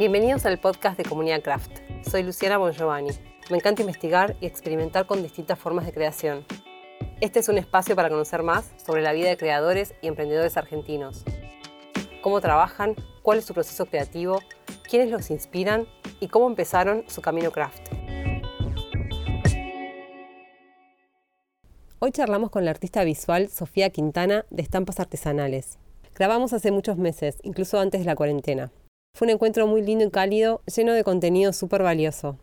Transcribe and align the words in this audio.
Bienvenidos 0.00 0.46
al 0.46 0.58
podcast 0.58 0.96
de 0.96 1.04
Comunidad 1.04 1.42
Craft. 1.42 1.72
Soy 2.10 2.22
Luciana 2.22 2.56
Bongiovanni. 2.56 3.10
Me 3.50 3.58
encanta 3.58 3.82
investigar 3.82 4.34
y 4.40 4.46
experimentar 4.46 5.04
con 5.04 5.22
distintas 5.22 5.58
formas 5.58 5.84
de 5.84 5.92
creación. 5.92 6.46
Este 7.20 7.40
es 7.40 7.50
un 7.50 7.58
espacio 7.58 7.94
para 7.94 8.08
conocer 8.08 8.42
más 8.42 8.72
sobre 8.82 9.02
la 9.02 9.12
vida 9.12 9.28
de 9.28 9.36
creadores 9.36 9.92
y 10.00 10.06
emprendedores 10.06 10.56
argentinos. 10.56 11.22
Cómo 12.22 12.40
trabajan, 12.40 12.96
cuál 13.20 13.40
es 13.40 13.44
su 13.44 13.52
proceso 13.52 13.84
creativo, 13.84 14.40
quiénes 14.88 15.10
los 15.10 15.30
inspiran 15.30 15.86
y 16.18 16.28
cómo 16.28 16.46
empezaron 16.46 17.04
su 17.06 17.20
camino 17.20 17.50
craft. 17.50 17.90
Hoy 21.98 22.10
charlamos 22.10 22.48
con 22.48 22.64
la 22.64 22.70
artista 22.70 23.04
visual 23.04 23.50
Sofía 23.50 23.90
Quintana 23.90 24.46
de 24.48 24.62
Estampas 24.62 24.98
Artesanales. 24.98 25.78
Grabamos 26.14 26.54
hace 26.54 26.70
muchos 26.70 26.96
meses, 26.96 27.36
incluso 27.42 27.78
antes 27.78 28.00
de 28.00 28.06
la 28.06 28.16
cuarentena. 28.16 28.72
Fue 29.20 29.26
un 29.26 29.32
encuentro 29.32 29.66
muy 29.66 29.82
lindo 29.82 30.04
y 30.04 30.10
cálido, 30.10 30.62
lleno 30.74 30.94
de 30.94 31.04
contenido 31.04 31.52
súper 31.52 31.82
valioso. 31.82 32.38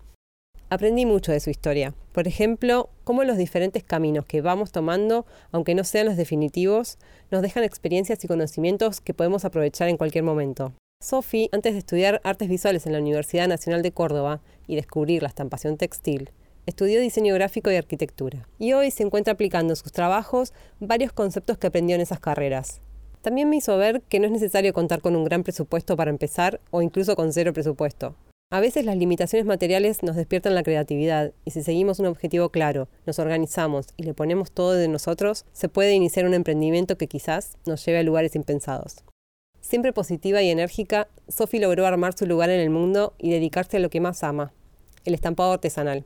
Aprendí 0.69 1.05
mucho 1.05 1.31
de 1.31 1.39
su 1.39 1.49
historia. 1.49 1.95
Por 2.11 2.27
ejemplo, 2.27 2.89
cómo 3.03 3.23
los 3.23 3.37
diferentes 3.37 3.83
caminos 3.83 4.25
que 4.25 4.41
vamos 4.41 4.71
tomando, 4.71 5.25
aunque 5.51 5.75
no 5.75 5.83
sean 5.83 6.05
los 6.05 6.17
definitivos, 6.17 6.99
nos 7.31 7.41
dejan 7.41 7.63
experiencias 7.63 8.23
y 8.23 8.27
conocimientos 8.27 9.01
que 9.01 9.13
podemos 9.13 9.45
aprovechar 9.45 9.87
en 9.87 9.97
cualquier 9.97 10.23
momento. 10.23 10.73
Sophie, 11.01 11.49
antes 11.51 11.73
de 11.73 11.79
estudiar 11.79 12.21
artes 12.23 12.49
visuales 12.49 12.85
en 12.85 12.93
la 12.93 12.99
Universidad 12.99 13.47
Nacional 13.47 13.81
de 13.81 13.91
Córdoba 13.91 14.41
y 14.67 14.75
descubrir 14.75 15.21
la 15.21 15.29
estampación 15.29 15.77
textil, 15.77 16.31
estudió 16.65 16.99
diseño 16.99 17.33
gráfico 17.33 17.71
y 17.71 17.75
arquitectura. 17.75 18.47
Y 18.59 18.73
hoy 18.73 18.91
se 18.91 19.03
encuentra 19.03 19.33
aplicando 19.33 19.71
en 19.71 19.77
sus 19.77 19.91
trabajos 19.91 20.53
varios 20.79 21.13
conceptos 21.13 21.57
que 21.57 21.67
aprendió 21.67 21.95
en 21.95 22.01
esas 22.01 22.19
carreras. 22.19 22.81
También 23.21 23.49
me 23.49 23.57
hizo 23.57 23.77
ver 23.77 24.01
que 24.01 24.19
no 24.19 24.25
es 24.25 24.31
necesario 24.31 24.73
contar 24.73 25.01
con 25.01 25.15
un 25.15 25.23
gran 25.23 25.43
presupuesto 25.43 25.97
para 25.97 26.11
empezar 26.11 26.59
o 26.71 26.81
incluso 26.81 27.15
con 27.15 27.33
cero 27.33 27.53
presupuesto. 27.53 28.15
A 28.49 28.61
veces 28.61 28.85
las 28.85 28.95
limitaciones 28.95 29.45
materiales 29.45 30.03
nos 30.03 30.15
despiertan 30.15 30.55
la 30.55 30.63
creatividad 30.63 31.33
y 31.43 31.51
si 31.51 31.63
seguimos 31.63 31.99
un 31.99 32.05
objetivo 32.05 32.47
claro, 32.47 32.87
nos 33.05 33.19
organizamos 33.19 33.87
y 33.97 34.03
le 34.03 34.13
ponemos 34.13 34.51
todo 34.51 34.71
de 34.71 34.87
nosotros, 34.87 35.43
se 35.51 35.67
puede 35.67 35.93
iniciar 35.93 36.25
un 36.25 36.33
emprendimiento 36.33 36.97
que 36.97 37.07
quizás 37.07 37.57
nos 37.65 37.85
lleve 37.85 37.99
a 37.99 38.03
lugares 38.03 38.35
impensados. 38.35 39.03
Siempre 39.59 39.91
positiva 39.91 40.41
y 40.41 40.49
enérgica, 40.49 41.09
Sophie 41.27 41.59
logró 41.59 41.85
armar 41.85 42.17
su 42.17 42.25
lugar 42.25 42.49
en 42.49 42.61
el 42.61 42.69
mundo 42.69 43.13
y 43.17 43.31
dedicarse 43.31 43.75
a 43.75 43.79
lo 43.81 43.89
que 43.89 43.99
más 43.99 44.23
ama, 44.23 44.53
el 45.03 45.13
estampado 45.13 45.51
artesanal. 45.51 46.05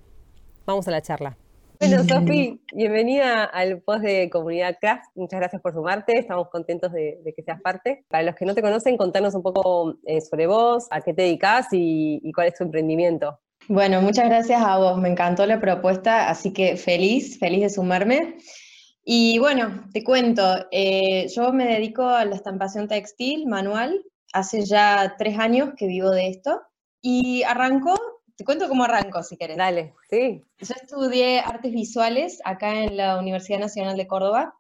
Vamos 0.66 0.88
a 0.88 0.92
la 0.92 1.04
charla. 1.04 1.38
Bueno, 1.82 2.04
Sofi, 2.08 2.62
bienvenida 2.76 3.44
al 3.44 3.82
post 3.82 4.04
de 4.04 4.30
Comunidad 4.30 4.78
Craft. 4.80 5.04
Muchas 5.16 5.40
gracias 5.40 5.64
por 5.64 5.74
sumarte. 5.74 6.20
Estamos 6.20 6.48
contentos 6.50 6.92
de, 6.92 7.20
que 7.36 7.42
seas 7.42 7.60
parte. 7.60 8.06
Para 8.08 8.22
los 8.22 8.36
que 8.36 8.46
no 8.46 8.54
te 8.54 8.62
conocen, 8.62 8.98
contanos 8.98 9.34
un 9.34 9.42
poco 9.42 9.96
eh, 10.06 10.22
sobre 10.22 10.46
vos, 10.46 10.86
a 10.92 11.02
qué 11.02 11.16
te 11.16 11.24
dedicas 11.24 11.70
y, 11.72 12.32
cuál 12.36 12.50
es 12.50 12.54
tu 12.54 12.66
emprendimiento. 12.66 13.40
Bueno, 13.68 14.00
muchas 14.00 14.26
gracias 14.26 14.62
a 14.62 14.78
vos. 14.78 15.00
Me 15.00 15.10
encantó 15.10 15.48
la 15.48 15.60
propuesta, 15.60 16.30
así 16.30 16.54
que 16.54 16.78
feliz, 16.78 17.40
feliz 17.40 17.62
de 17.62 17.70
sumarme. 17.72 18.38
Y 19.04 19.40
bueno, 19.40 19.86
te 19.92 20.04
cuento, 20.04 20.44
eh, 20.70 21.30
yo 21.36 21.52
me 21.52 21.66
dedico 21.66 22.04
a 22.04 22.26
la 22.26 22.36
estampación 22.36 22.88
textil 22.88 23.48
manual. 23.48 24.06
Hace 24.34 24.66
ya 24.66 25.16
tres 25.18 25.40
años 25.40 25.72
que 25.76 25.88
vivo 25.88 26.12
de 26.12 26.28
esto. 26.28 26.62
Y 27.02 27.42
arrancó 27.42 27.96
te 28.36 28.44
cuento 28.44 28.68
cómo 28.68 28.84
arranco, 28.84 29.24
si 29.24 29.38
querés. 29.38 29.58
Dale, 29.58 29.94
sí. 30.10 30.44
Yo 30.60 30.76
estudié 30.76 31.40
artes 31.40 31.72
visuales 31.72 32.40
acá 32.44 32.84
en 32.84 32.98
la 32.98 33.20
Universidad 33.20 33.60
Nacional 33.60 33.98
de 33.98 34.08
Córdoba 34.08 34.56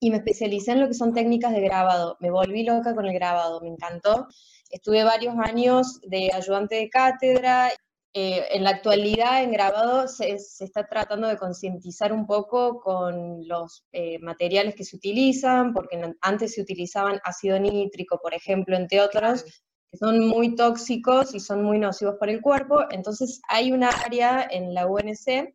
y 0.00 0.10
me 0.10 0.18
especialicé 0.18 0.72
en 0.72 0.80
lo 0.80 0.88
que 0.88 0.94
son 0.94 1.12
técnicas 1.12 1.52
de 1.52 1.60
grabado. 1.60 2.16
Me 2.20 2.30
volví 2.30 2.62
loca 2.62 2.94
con 2.94 3.06
el 3.06 3.14
grabado, 3.14 3.60
me 3.60 3.68
encantó. 3.68 4.28
Estuve 4.70 5.04
varios 5.04 5.34
años 5.38 6.00
de 6.02 6.30
ayudante 6.32 6.76
de 6.76 6.88
cátedra. 6.88 7.70
Eh, 8.14 8.46
en 8.52 8.64
la 8.64 8.70
actualidad, 8.70 9.42
en 9.42 9.52
grabado, 9.52 10.08
se, 10.08 10.32
está 10.32 10.86
tratando 10.86 11.28
de 11.28 11.36
concientizar 11.36 12.12
un 12.12 12.26
poco 12.26 12.80
con 12.80 13.46
los 13.46 13.84
eh, 13.92 14.18
materiales 14.20 14.74
que 14.74 14.84
se 14.84 14.96
utilizan, 14.96 15.72
porque 15.72 16.00
antes 16.20 16.54
se 16.54 16.62
utilizaban 16.62 17.20
ácido 17.22 17.58
nítrico, 17.58 18.18
por 18.20 18.34
ejemplo, 18.34 18.76
entre 18.76 19.00
otros, 19.00 19.44
que 19.90 19.98
son 19.98 20.26
muy 20.26 20.54
tóxicos 20.54 21.34
y 21.34 21.40
son 21.40 21.62
muy 21.62 21.78
nocivos 21.78 22.16
para 22.20 22.32
el 22.32 22.40
cuerpo. 22.40 22.84
Entonces 22.90 23.40
hay 23.48 23.72
un 23.72 23.84
área 23.84 24.46
en 24.50 24.74
la 24.74 24.86
UNC 24.86 25.54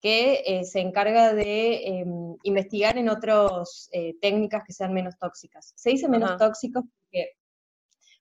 que 0.00 0.42
eh, 0.44 0.64
se 0.64 0.80
encarga 0.80 1.32
de 1.32 1.86
em, 1.86 2.36
investigar 2.42 2.98
en 2.98 3.08
otras 3.08 3.88
eh, 3.92 4.16
técnicas 4.20 4.64
que 4.66 4.72
sean 4.72 4.92
menos 4.92 5.16
tóxicas. 5.16 5.72
Se 5.76 5.90
dice 5.90 6.08
menos 6.08 6.36
tóxicos 6.38 6.82
porque 6.84 7.36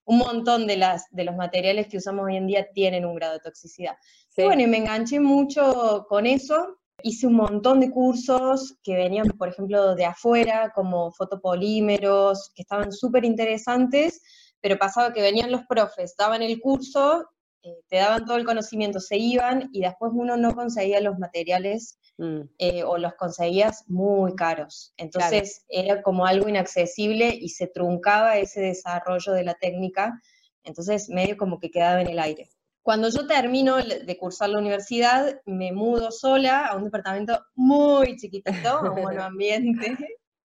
un 0.06 0.20
montón 0.20 0.68
de, 0.68 0.78
las, 0.78 1.06
de 1.10 1.24
los 1.24 1.36
materiales 1.36 1.88
que 1.88 1.98
usamos 1.98 2.26
hoy 2.26 2.36
en 2.36 2.48
día 2.48 2.68
tienen 2.72 3.06
un 3.06 3.16
grado 3.16 3.34
de 3.34 3.40
toxicidad. 3.40 3.96
bueno, 4.38 4.62
y 4.62 4.68
me 4.68 4.78
enganché 4.78 5.20
mucho 5.20 6.06
con 6.08 6.28
eso. 6.28 6.78
Hice 7.04 7.26
un 7.26 7.34
montón 7.34 7.80
de 7.80 7.90
cursos 7.90 8.78
que 8.84 8.96
venían, 8.96 9.28
por 9.30 9.50
ejemplo, 9.50 9.96
de 9.96 10.06
afuera, 10.06 10.72
como 10.76 11.12
fotopolímeros, 11.12 12.52
que 12.54 12.62
estaban 12.62 12.92
súper 12.92 13.26
interesantes, 13.26 14.22
pero 14.62 14.78
pasaba 14.78 15.12
que 15.12 15.22
venían 15.22 15.52
los 15.52 15.66
profes, 15.66 16.16
daban 16.18 16.42
el 16.42 16.60
curso, 16.62 17.28
eh, 17.64 17.82
te 17.90 17.98
daban 17.98 18.26
todo 18.26 18.38
el 18.38 18.46
conocimiento, 18.46 19.00
se 19.00 19.18
iban 19.18 19.70
y 19.72 19.82
después 19.82 20.12
uno 20.16 20.38
no 20.38 20.56
conseguía 20.56 21.02
los 21.02 21.20
materiales 21.20 22.00
mm. 22.18 22.42
eh, 22.58 22.84
o 22.84 22.98
los 22.98 23.14
conseguías 23.16 23.84
muy 23.88 24.36
caros. 24.36 24.94
Entonces 24.98 25.64
era 25.68 26.02
como 26.02 26.26
algo 26.26 26.48
inaccesible 26.48 27.36
y 27.40 27.50
se 27.50 27.68
truncaba 27.68 28.38
ese 28.38 28.62
desarrollo 28.62 29.34
de 29.34 29.44
la 29.44 29.56
técnica, 29.56 30.20
entonces 30.64 31.10
medio 31.10 31.38
como 31.38 31.60
que 31.60 31.72
quedaba 31.72 32.02
en 32.02 32.08
el 32.08 32.20
aire. 32.20 32.50
Cuando 32.84 33.10
yo 33.10 33.28
termino 33.28 33.78
de 33.78 34.18
cursar 34.18 34.50
la 34.50 34.58
universidad, 34.58 35.40
me 35.46 35.72
mudo 35.72 36.10
sola 36.12 36.66
a 36.66 36.76
un 36.76 36.86
departamento 36.86 37.46
muy 37.54 38.16
chiquitito, 38.18 38.70
a 38.70 38.92
un 38.92 39.20
ambiente 39.20 39.98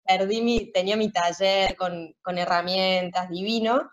perdí 0.06 0.42
mi, 0.42 0.72
tenía 0.72 0.96
mi 0.96 1.12
taller 1.12 1.76
con, 1.76 2.14
con 2.22 2.38
herramientas 2.38 3.30
divino, 3.30 3.90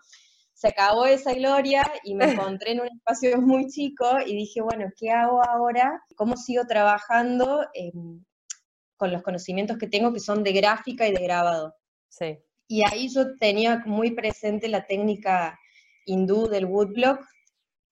se 0.63 0.69
acabó 0.69 1.05
esa 1.05 1.33
gloria 1.33 1.83
y 2.05 2.15
me 2.15 2.23
encontré 2.57 2.71
en 2.71 2.79
un 2.79 2.87
espacio 2.87 3.41
muy 3.41 3.67
chico 3.67 4.05
y 4.25 4.33
dije, 4.33 4.61
bueno, 4.61 4.85
¿qué 4.97 5.11
hago 5.11 5.43
ahora? 5.43 6.01
¿Cómo 6.15 6.37
sigo 6.37 6.65
trabajando 6.65 7.67
con 8.95 9.11
los 9.11 9.21
conocimientos 9.23 9.77
que 9.77 9.87
tengo 9.87 10.13
que 10.13 10.21
son 10.21 10.41
de 10.41 10.53
gráfica 10.53 11.05
y 11.05 11.11
de 11.11 11.21
grabado? 11.21 11.75
Sí. 12.07 12.37
Y 12.69 12.81
ahí 12.87 13.09
yo 13.09 13.35
tenía 13.37 13.83
muy 13.85 14.11
presente 14.11 14.69
la 14.69 14.85
técnica 14.85 15.59
hindú 16.05 16.47
del 16.47 16.65
woodblock, 16.65 17.19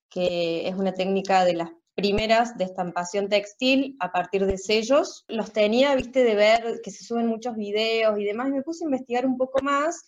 que 0.10 0.68
es 0.68 0.76
una 0.76 0.94
técnica 0.94 1.44
de 1.44 1.56
las 1.56 1.72
primeras 1.96 2.58
de 2.58 2.64
estampación 2.64 3.30
textil 3.30 3.96
a 4.00 4.12
partir 4.12 4.46
de 4.46 4.58
sellos. 4.58 5.26
Los 5.28 5.52
tenía, 5.52 5.96
viste, 5.96 6.24
de 6.24 6.36
ver 6.36 6.82
que 6.84 6.92
se 6.92 7.04
suben 7.04 7.28
muchos 7.28 7.56
videos 7.56 8.18
y 8.20 8.24
demás, 8.24 8.50
y 8.50 8.52
me 8.52 8.62
puse 8.62 8.84
a 8.84 8.88
investigar 8.88 9.26
un 9.26 9.38
poco 9.38 9.62
más 9.62 10.04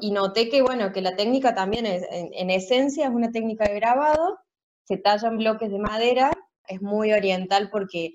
y 0.00 0.10
noté 0.10 0.48
que, 0.48 0.62
bueno, 0.62 0.92
que 0.92 1.00
la 1.00 1.16
técnica 1.16 1.54
también 1.54 1.86
es, 1.86 2.04
en, 2.10 2.50
esencia 2.50 3.06
es 3.06 3.12
una 3.12 3.30
técnica 3.30 3.64
de 3.64 3.76
grabado, 3.76 4.38
se 4.84 4.96
tallan 4.96 5.38
bloques 5.38 5.70
de 5.70 5.78
madera, 5.78 6.32
es 6.66 6.82
muy 6.82 7.12
oriental 7.12 7.70
porque 7.70 8.14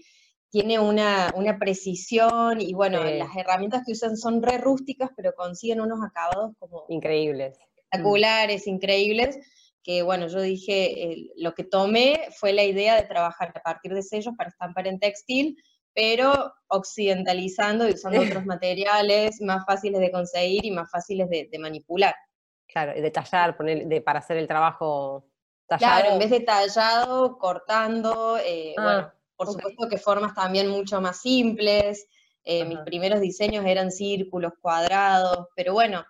tiene 0.50 0.80
una, 0.80 1.32
una 1.36 1.58
precisión 1.58 2.62
y 2.62 2.74
bueno, 2.74 3.04
las 3.04 3.36
herramientas 3.36 3.84
que 3.86 3.94
usan 3.94 4.18
son 4.18 4.42
re 4.42 4.58
rústicas, 4.58 5.10
pero 5.16 5.34
consiguen 5.34 5.82
unos 5.82 6.00
acabados 6.04 6.56
como... 6.60 6.86
Increíbles. 6.90 7.58
Espectaculares, 7.58 8.68
increíbles 8.68 9.38
que 9.86 10.02
bueno, 10.02 10.28
yo 10.28 10.42
dije, 10.42 11.30
lo 11.38 11.54
que 11.54 11.64
tomé 11.64 12.30
fue 12.40 12.54
la 12.54 12.64
idea 12.64 12.96
de 12.96 13.08
trabajar 13.08 13.54
a 13.56 13.62
partir 13.62 13.94
de 13.94 14.02
sellos 14.02 14.34
para 14.36 14.50
estampar 14.50 14.88
en 14.88 15.00
textil, 15.00 15.56
pero 15.94 16.52
occidentalizando 16.68 17.88
y 17.88 17.94
usando 17.94 18.20
otros 18.20 18.46
materiales 18.48 19.40
más 19.42 19.64
fáciles 19.64 20.02
de 20.02 20.12
conseguir 20.12 20.66
y 20.66 20.72
más 20.72 20.90
fáciles 20.90 21.30
de, 21.30 21.60
manipular. 21.60 22.16
Claro, 22.68 22.98
y 22.98 23.02
de 23.02 23.12
tallar, 23.12 23.56
poner, 23.56 23.86
de, 23.86 24.02
para 24.02 24.20
hacer 24.20 24.38
el 24.38 24.48
trabajo 24.48 25.28
tallado. 25.68 26.02
Claro, 26.02 26.14
en 26.14 26.20
vez 26.20 26.32
de 26.32 26.40
tallado, 26.40 27.38
cortando, 27.38 28.40
eh, 28.44 28.74
ah, 28.78 28.84
bueno, 28.84 29.14
por 29.36 29.48
supuesto 29.52 29.88
que 29.88 30.00
formas 30.00 30.34
también 30.34 30.68
mucho 30.68 31.00
más 31.00 31.22
simples. 31.22 32.08
Eh, 32.44 32.66
mis 32.66 32.80
primeros 32.80 33.22
diseños 33.22 33.64
eran 33.66 33.92
círculos, 33.92 34.54
cuadrados, 34.60 35.48
pero 35.56 35.74
bueno, 35.74 36.04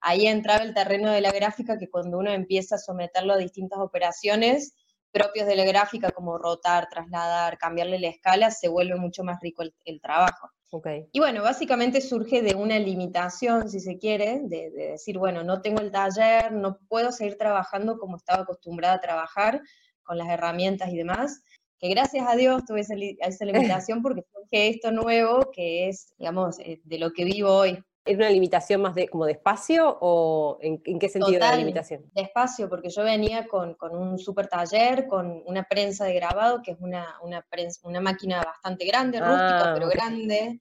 ahí 0.00 0.26
entraba 0.26 0.62
el 0.62 0.74
terreno 0.74 1.10
de 1.10 1.20
la 1.20 1.32
gráfica 1.32 1.78
que 1.78 1.88
cuando 1.88 2.18
uno 2.18 2.30
empieza 2.30 2.76
a 2.76 2.78
someterlo 2.78 3.34
a 3.34 3.38
distintas 3.38 3.78
operaciones 3.78 4.74
propios 5.10 5.46
de 5.46 5.56
la 5.56 5.64
gráfica, 5.64 6.10
como 6.10 6.38
rotar, 6.38 6.88
trasladar, 6.88 7.58
cambiarle 7.58 7.98
la 7.98 8.08
escala, 8.08 8.50
se 8.50 8.68
vuelve 8.68 8.96
mucho 8.96 9.24
más 9.24 9.38
rico 9.40 9.62
el, 9.84 10.00
trabajo. 10.00 10.50
Okay. 10.70 11.08
Y 11.12 11.18
bueno, 11.18 11.42
básicamente 11.42 12.00
surge 12.00 12.42
de 12.42 12.54
una 12.54 12.78
limitación, 12.78 13.70
si 13.70 13.80
se 13.80 13.98
quiere, 13.98 14.40
de, 14.44 14.70
decir, 14.70 15.18
bueno, 15.18 15.42
no 15.42 15.62
tengo 15.62 15.80
el 15.80 15.90
taller, 15.90 16.52
no 16.52 16.78
puedo 16.88 17.10
seguir 17.10 17.38
trabajando 17.38 17.98
como 17.98 18.16
estaba 18.16 18.42
acostumbrada 18.42 18.94
a 18.94 19.00
trabajar, 19.00 19.62
con 20.02 20.18
las 20.18 20.28
herramientas 20.28 20.90
y 20.90 20.96
demás, 20.96 21.42
que 21.78 21.88
gracias 21.90 22.26
a 22.26 22.34
Dios 22.36 22.64
tuve 22.66 22.80
esa, 22.80 22.94
esa 23.20 23.44
limitación 23.82 24.02
porque 24.02 24.22
surge 24.32 24.68
esto 24.68 24.90
nuevo 24.90 25.50
que 25.52 25.88
es, 25.88 26.12
digamos, 26.18 26.58
eh, 26.60 26.80
de 26.84 26.98
lo 26.98 27.12
que 27.12 27.24
vivo 27.24 27.50
hoy. 27.50 27.82
¿Era 28.08 28.18
una 28.18 28.30
limitación 28.30 28.80
más 28.80 28.94
de 28.94 29.06
como 29.08 29.26
de 29.26 29.32
espacio 29.32 29.98
o 30.00 30.58
en, 30.62 30.80
qué 30.80 31.08
sentido 31.08 31.36
era 31.36 31.50
la 31.50 31.58
limitación? 31.58 32.10
De 32.14 32.22
espacio, 32.22 32.68
porque 32.68 32.88
yo 32.88 33.04
venía 33.04 33.46
con, 33.46 33.76
un 33.90 34.18
super 34.18 34.48
taller, 34.48 35.06
con 35.06 35.42
una 35.44 35.64
prensa 35.64 36.06
de 36.06 36.14
grabado, 36.14 36.62
que 36.62 36.70
es 36.72 36.78
una, 36.80 37.16
una, 37.22 37.46
una 37.82 38.00
máquina 38.00 38.42
bastante 38.42 38.86
grande, 38.86 39.20
rústica, 39.20 39.70
ah, 39.70 39.74
pero 39.74 39.88
grande. 39.88 40.58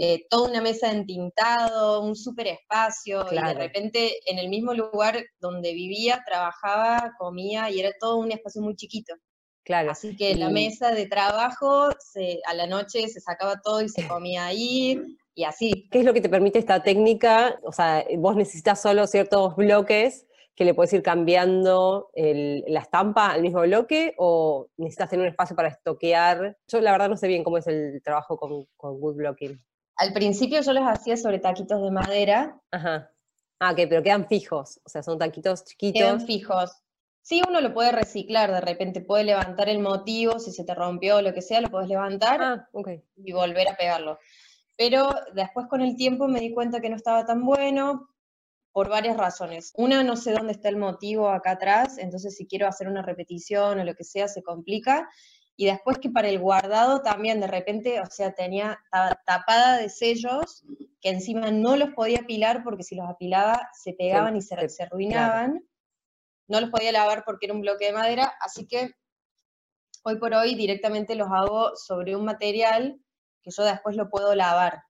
Eh, 0.00 0.26
toda 0.28 0.50
una 0.50 0.60
mesa 0.60 0.88
de 0.88 0.98
entintado, 0.98 2.02
un 2.02 2.16
super 2.16 2.48
espacio, 2.48 3.24
y 3.30 3.36
de 3.36 3.54
repente 3.54 4.18
en 4.26 4.38
el 4.38 4.48
mismo 4.48 4.74
lugar 4.74 5.24
donde 5.38 5.72
vivía, 5.72 6.22
trabajaba, 6.26 7.12
comía, 7.16 7.70
y 7.70 7.78
era 7.78 7.90
todo 8.00 8.16
un 8.16 8.32
espacio 8.32 8.62
muy 8.62 8.74
chiquito. 8.74 9.14
Claro. 9.64 9.90
Así 9.90 10.16
que 10.16 10.34
la 10.34 10.50
mesa 10.50 10.90
de 10.92 11.06
trabajo, 11.06 11.90
se, 11.98 12.40
a 12.46 12.54
la 12.54 12.66
noche 12.66 13.06
se 13.08 13.20
sacaba 13.20 13.60
todo 13.60 13.82
y 13.82 13.88
se 13.88 14.06
comía 14.08 14.46
ahí, 14.46 15.18
y 15.34 15.44
así. 15.44 15.88
¿Qué 15.90 16.00
es 16.00 16.04
lo 16.04 16.12
que 16.12 16.20
te 16.20 16.28
permite 16.28 16.58
esta 16.58 16.82
técnica? 16.82 17.58
O 17.62 17.72
sea, 17.72 18.04
vos 18.18 18.36
necesitas 18.36 18.80
solo 18.80 19.06
ciertos 19.06 19.56
bloques 19.56 20.26
que 20.54 20.64
le 20.64 20.74
puedes 20.74 20.92
ir 20.92 21.02
cambiando 21.02 22.10
la 22.14 22.80
estampa 22.80 23.30
al 23.30 23.40
mismo 23.40 23.62
bloque 23.62 24.14
o 24.18 24.68
necesitas 24.76 25.08
tener 25.08 25.24
un 25.24 25.30
espacio 25.30 25.56
para 25.56 25.68
estoquear. 25.68 26.58
Yo 26.68 26.80
la 26.80 26.92
verdad 26.92 27.08
no 27.08 27.16
sé 27.16 27.28
bien 27.28 27.44
cómo 27.44 27.56
es 27.56 27.66
el 27.66 28.02
trabajo 28.04 28.36
con, 28.36 28.66
con 28.76 29.00
wood 29.00 29.16
blocking. 29.16 29.58
Al 29.96 30.12
principio 30.12 30.60
yo 30.60 30.72
los 30.72 30.84
hacía 30.86 31.16
sobre 31.16 31.38
taquitos 31.38 31.80
de 31.82 31.90
madera. 31.90 32.60
Ajá. 32.70 33.10
Ah, 33.58 33.72
ok, 33.72 33.80
pero 33.88 34.02
quedan 34.02 34.26
fijos, 34.26 34.80
o 34.84 34.88
sea, 34.88 35.02
son 35.02 35.18
taquitos 35.18 35.64
chiquitos. 35.64 36.00
Quedan 36.00 36.26
fijos. 36.26 36.72
Sí, 37.30 37.42
uno 37.48 37.60
lo 37.60 37.72
puede 37.72 37.92
reciclar, 37.92 38.50
de 38.50 38.60
repente 38.60 39.02
puede 39.02 39.22
levantar 39.22 39.68
el 39.68 39.78
motivo, 39.78 40.40
si 40.40 40.50
se 40.50 40.64
te 40.64 40.74
rompió 40.74 41.18
o 41.18 41.22
lo 41.22 41.32
que 41.32 41.42
sea, 41.42 41.60
lo 41.60 41.70
puedes 41.70 41.88
levantar 41.88 42.42
ah, 42.42 42.68
y 43.14 43.30
volver 43.30 43.68
a 43.68 43.76
pegarlo. 43.76 44.18
Pero 44.76 45.14
después 45.32 45.68
con 45.68 45.80
el 45.80 45.94
tiempo 45.94 46.26
me 46.26 46.40
di 46.40 46.52
cuenta 46.52 46.80
que 46.80 46.90
no 46.90 46.96
estaba 46.96 47.24
tan 47.24 47.44
bueno 47.44 48.08
por 48.72 48.88
varias 48.88 49.16
razones. 49.16 49.72
Una, 49.76 50.02
no 50.02 50.16
sé 50.16 50.32
dónde 50.32 50.50
está 50.50 50.70
el 50.70 50.76
motivo 50.76 51.28
acá 51.28 51.52
atrás, 51.52 51.98
entonces 51.98 52.34
si 52.34 52.48
quiero 52.48 52.66
hacer 52.66 52.88
una 52.88 53.02
repetición 53.02 53.78
o 53.78 53.84
lo 53.84 53.94
que 53.94 54.02
sea, 54.02 54.26
se 54.26 54.42
complica. 54.42 55.08
Y 55.54 55.66
después 55.66 55.98
que 55.98 56.10
para 56.10 56.28
el 56.28 56.40
guardado 56.40 57.00
también 57.00 57.38
de 57.38 57.46
repente, 57.46 58.00
o 58.00 58.06
sea, 58.06 58.32
tenía 58.32 58.80
tapada 59.24 59.76
de 59.76 59.88
sellos 59.88 60.64
que 61.00 61.10
encima 61.10 61.52
no 61.52 61.76
los 61.76 61.90
podía 61.90 62.22
apilar 62.22 62.64
porque 62.64 62.82
si 62.82 62.96
los 62.96 63.08
apilaba 63.08 63.70
se 63.72 63.92
pegaban 63.92 64.34
y 64.34 64.42
se, 64.42 64.68
se 64.68 64.82
arruinaban. 64.82 65.62
No 66.50 66.60
los 66.60 66.70
podía 66.70 66.90
lavar 66.90 67.22
porque 67.24 67.46
era 67.46 67.54
un 67.54 67.60
bloque 67.60 67.86
de 67.86 67.92
madera, 67.92 68.34
así 68.40 68.66
que 68.66 68.90
hoy 70.02 70.18
por 70.18 70.34
hoy 70.34 70.56
directamente 70.56 71.14
los 71.14 71.28
hago 71.30 71.76
sobre 71.76 72.16
un 72.16 72.24
material 72.24 73.00
que 73.40 73.52
yo 73.52 73.62
después 73.62 73.94
lo 73.94 74.10
puedo 74.10 74.34
lavar. 74.34 74.82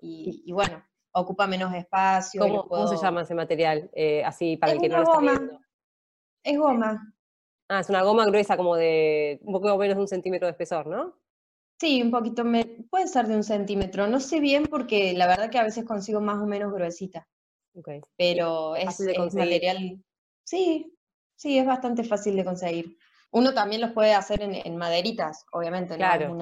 Y, 0.00 0.50
bueno, 0.50 0.82
ocupa 1.12 1.46
menos 1.46 1.74
espacio. 1.74 2.40
¿Cómo, 2.68 2.86
se 2.86 2.96
llama 2.96 3.22
ese 3.22 3.34
material? 3.34 3.90
Eh, 3.92 4.24
así 4.24 4.56
para 4.56 4.72
el 4.72 4.80
que 4.80 4.88
no 4.88 4.96
lo 4.96 5.02
está 5.02 5.20
viendo. 5.20 5.60
Es 6.42 6.56
goma. 6.56 7.14
Ah, 7.68 7.80
es 7.80 7.90
una 7.90 8.02
goma 8.02 8.24
gruesa 8.24 8.56
como 8.56 8.74
de 8.74 9.40
un 9.42 9.52
poco 9.52 9.76
menos 9.76 9.96
de 9.96 10.00
un 10.00 10.08
centímetro 10.08 10.46
de 10.46 10.52
espesor, 10.52 10.86
¿no? 10.86 11.20
Sí, 11.78 12.00
un 12.00 12.10
poquito, 12.10 12.44
me, 12.44 12.64
puede 12.88 13.08
ser 13.08 13.26
de 13.26 13.36
un 13.36 13.44
centímetro. 13.44 14.06
No 14.06 14.20
sé 14.20 14.40
bien 14.40 14.64
porque 14.64 15.12
la 15.12 15.26
verdad 15.26 15.50
que 15.50 15.58
a 15.58 15.64
veces 15.64 15.84
consigo 15.84 16.22
más 16.22 16.40
o 16.40 16.46
menos 16.46 16.72
gruesita. 16.72 17.28
Okay. 17.74 18.00
Pero 18.16 18.74
es, 18.74 18.98
es 19.00 19.34
material... 19.34 20.02
Sí, 20.48 20.96
sí, 21.36 21.58
es 21.58 21.66
bastante 21.66 22.04
fácil 22.04 22.34
de 22.34 22.44
conseguir. 22.44 22.96
Uno 23.30 23.52
también 23.52 23.82
los 23.82 23.92
puede 23.92 24.14
hacer 24.14 24.40
en, 24.40 24.76
maderitas, 24.78 25.44
obviamente. 25.52 25.94
Claro, 25.96 26.34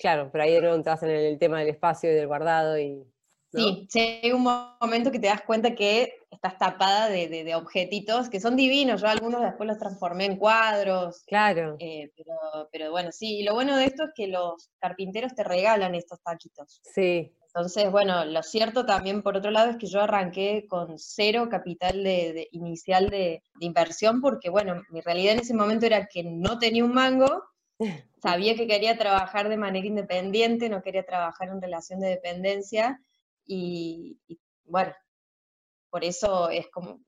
claro, 0.00 0.30
pero 0.32 0.44
ahí 0.44 0.56
entras 0.56 1.02
en 1.02 1.10
el 1.10 1.38
tema 1.38 1.58
del 1.58 1.68
espacio 1.68 2.10
y 2.10 2.14
del 2.14 2.26
guardado 2.26 2.78
y... 2.78 3.06
Sí, 3.52 3.88
llega 3.92 4.36
un 4.36 4.44
momento 4.80 5.10
que 5.10 5.18
te 5.18 5.26
das 5.26 5.42
cuenta 5.42 5.74
que 5.74 6.14
estás 6.30 6.56
tapada 6.56 7.08
de, 7.08 7.28
de, 7.28 7.54
objetitos 7.56 8.30
que 8.30 8.40
son 8.40 8.54
divinos. 8.54 9.02
Yo 9.02 9.08
algunos 9.08 9.42
después 9.42 9.68
los 9.68 9.76
transformé 9.76 10.26
en 10.26 10.36
cuadros. 10.36 11.24
Claro. 11.26 11.76
Eh, 11.80 12.12
pero, 12.16 12.68
pero 12.70 12.90
bueno, 12.92 13.10
sí, 13.10 13.40
y 13.40 13.42
lo 13.42 13.54
bueno 13.54 13.76
de 13.76 13.86
esto 13.86 14.04
es 14.04 14.10
que 14.14 14.28
los 14.28 14.70
carpinteros 14.78 15.34
te 15.34 15.42
regalan 15.42 15.96
estos 15.96 16.22
taquitos. 16.22 16.80
Sí, 16.84 17.34
entonces, 17.52 17.90
bueno, 17.90 18.24
lo 18.24 18.44
cierto 18.44 18.86
también, 18.86 19.22
por 19.22 19.36
otro 19.36 19.50
lado, 19.50 19.70
es 19.70 19.76
que 19.76 19.88
yo 19.88 20.00
arranqué 20.00 20.66
con 20.68 20.98
cero 20.98 21.48
capital 21.50 22.04
de, 22.04 22.48
inicial 22.52 23.10
de, 23.10 23.42
inversión, 23.58 24.20
porque, 24.20 24.50
bueno, 24.50 24.82
mi 24.90 25.00
realidad 25.00 25.34
en 25.34 25.40
ese 25.40 25.54
momento 25.54 25.84
era 25.84 26.06
que 26.06 26.22
no 26.22 26.60
tenía 26.60 26.84
un 26.84 26.94
mango, 26.94 27.42
sabía 28.22 28.54
que 28.54 28.68
quería 28.68 28.96
trabajar 28.96 29.48
de 29.48 29.56
manera 29.56 29.84
independiente, 29.84 30.68
no 30.68 30.80
quería 30.80 31.04
trabajar 31.04 31.48
en 31.48 31.60
relación 31.60 31.98
de 31.98 32.10
dependencia, 32.10 33.00
y, 33.44 34.20
bueno, 34.64 34.94
por 35.90 36.04
eso 36.04 36.50
es 36.50 36.68
como 36.68 37.00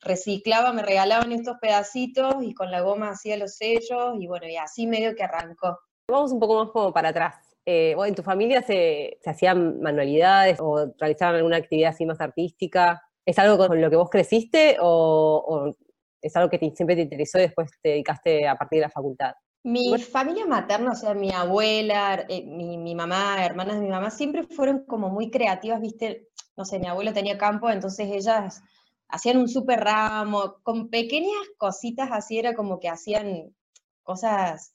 reciclaba, 0.00 0.72
me 0.72 0.82
regalaban 0.82 1.30
estos 1.32 1.58
pedacitos 1.60 2.36
y 2.42 2.54
con 2.54 2.70
la 2.70 2.80
goma 2.80 3.10
hacía 3.10 3.36
los 3.36 3.56
sellos, 3.56 4.14
y 4.18 4.26
bueno, 4.26 4.48
y 4.48 4.56
así 4.56 4.86
medio 4.86 5.14
que 5.14 5.24
arrancó. 5.24 5.78
Vamos 6.08 6.32
un 6.32 6.40
poco 6.40 6.64
más 6.64 6.72
como 6.72 6.90
para 6.90 7.10
atrás. 7.10 7.53
Eh, 7.66 7.96
¿En 7.98 8.14
tu 8.14 8.22
familia 8.22 8.62
se, 8.62 9.18
hacían 9.24 9.80
manualidades 9.80 10.58
o 10.60 10.92
realizaban 10.98 11.36
alguna 11.36 11.56
actividad 11.56 11.90
así 11.90 12.04
más 12.04 12.20
artística? 12.20 13.02
¿Es 13.24 13.38
algo 13.38 13.56
con 13.56 13.80
lo 13.80 13.88
que 13.88 13.96
vos 13.96 14.10
creciste 14.10 14.76
o, 14.80 15.74
es 16.20 16.36
algo 16.36 16.50
que 16.50 16.58
siempre 16.74 16.96
te 16.96 17.02
interesó 17.02 17.38
y 17.38 17.42
después 17.42 17.70
te 17.82 17.90
dedicaste 17.90 18.46
a 18.46 18.56
partir 18.56 18.78
de 18.78 18.86
la 18.86 18.90
facultad? 18.90 19.32
Mi 19.62 19.98
familia 19.98 20.44
materna, 20.44 20.92
o 20.92 20.94
sea, 20.94 21.14
mi 21.14 21.32
abuela, 21.32 22.26
eh, 22.28 22.44
mi, 22.44 22.76
mi, 22.76 22.94
mamá, 22.94 23.44
hermanas 23.44 23.76
de 23.76 23.82
mi 23.82 23.88
mamá, 23.88 24.10
siempre 24.10 24.42
fueron 24.42 24.84
como 24.84 25.08
muy 25.08 25.30
creativas, 25.30 25.80
viste, 25.80 26.28
no 26.56 26.66
sé, 26.66 26.78
mi 26.78 26.86
abuelo 26.86 27.14
tenía 27.14 27.38
campo, 27.38 27.70
entonces 27.70 28.10
ellas 28.12 28.62
hacían 29.08 29.38
un 29.38 29.48
súper 29.48 29.80
ramo, 29.80 30.56
con 30.62 30.90
pequeñas 30.90 31.46
cositas 31.56 32.10
así, 32.12 32.38
era 32.38 32.54
como 32.54 32.78
que 32.78 32.90
hacían 32.90 33.54
cosas 34.02 34.74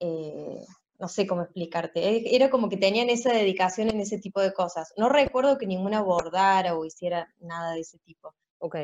eh, 0.00 0.60
no 1.00 1.08
sé 1.08 1.26
cómo 1.26 1.42
explicarte, 1.42 2.00
e, 2.00 2.36
era 2.36 2.50
como 2.50 2.68
que 2.68 2.76
tenían 2.76 3.08
esa 3.10 3.32
dedicación 3.32 3.88
en 3.88 4.00
ese 4.00 4.18
tipo 4.18 4.40
de 4.40 4.52
cosas. 4.52 4.92
No 4.96 5.08
recuerdo 5.08 5.58
que 5.58 5.66
ninguna 5.66 6.02
bordara 6.02 6.76
o 6.76 6.84
hiciera 6.84 7.34
nada 7.40 7.72
de 7.72 7.80
ese 7.80 7.98
tipo. 7.98 8.34
Ok. 8.58 8.76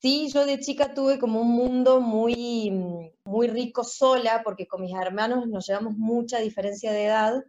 Sí, 0.00 0.28
yo 0.32 0.46
de 0.46 0.60
chica 0.60 0.94
tuve 0.94 1.18
como 1.18 1.40
un 1.40 1.50
mundo 1.50 2.00
muy, 2.00 2.70
muy 3.24 3.48
rico 3.48 3.82
sola, 3.84 4.42
porque 4.44 4.66
con 4.66 4.82
mis 4.82 4.94
hermanos 4.94 5.48
nos 5.48 5.66
llevamos 5.66 5.94
mucha 5.96 6.38
diferencia 6.38 6.92
de 6.92 7.06
edad, 7.06 7.44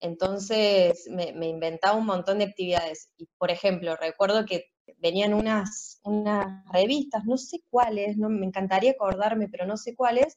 entonces 0.00 1.06
me, 1.10 1.32
me 1.32 1.48
inventaba 1.48 1.98
un 1.98 2.06
montón 2.06 2.38
de 2.38 2.44
actividades. 2.44 3.10
Y, 3.18 3.26
por 3.38 3.50
ejemplo, 3.50 3.96
recuerdo 3.96 4.46
que 4.46 4.70
venían 4.98 5.34
unas, 5.34 6.00
unas 6.04 6.64
revistas, 6.72 7.24
no 7.24 7.36
sé 7.36 7.62
cuáles, 7.70 8.16
no, 8.16 8.28
me 8.28 8.46
encantaría 8.46 8.92
acordarme, 8.92 9.48
pero 9.48 9.66
no 9.66 9.76
sé 9.76 9.94
cuáles, 9.94 10.36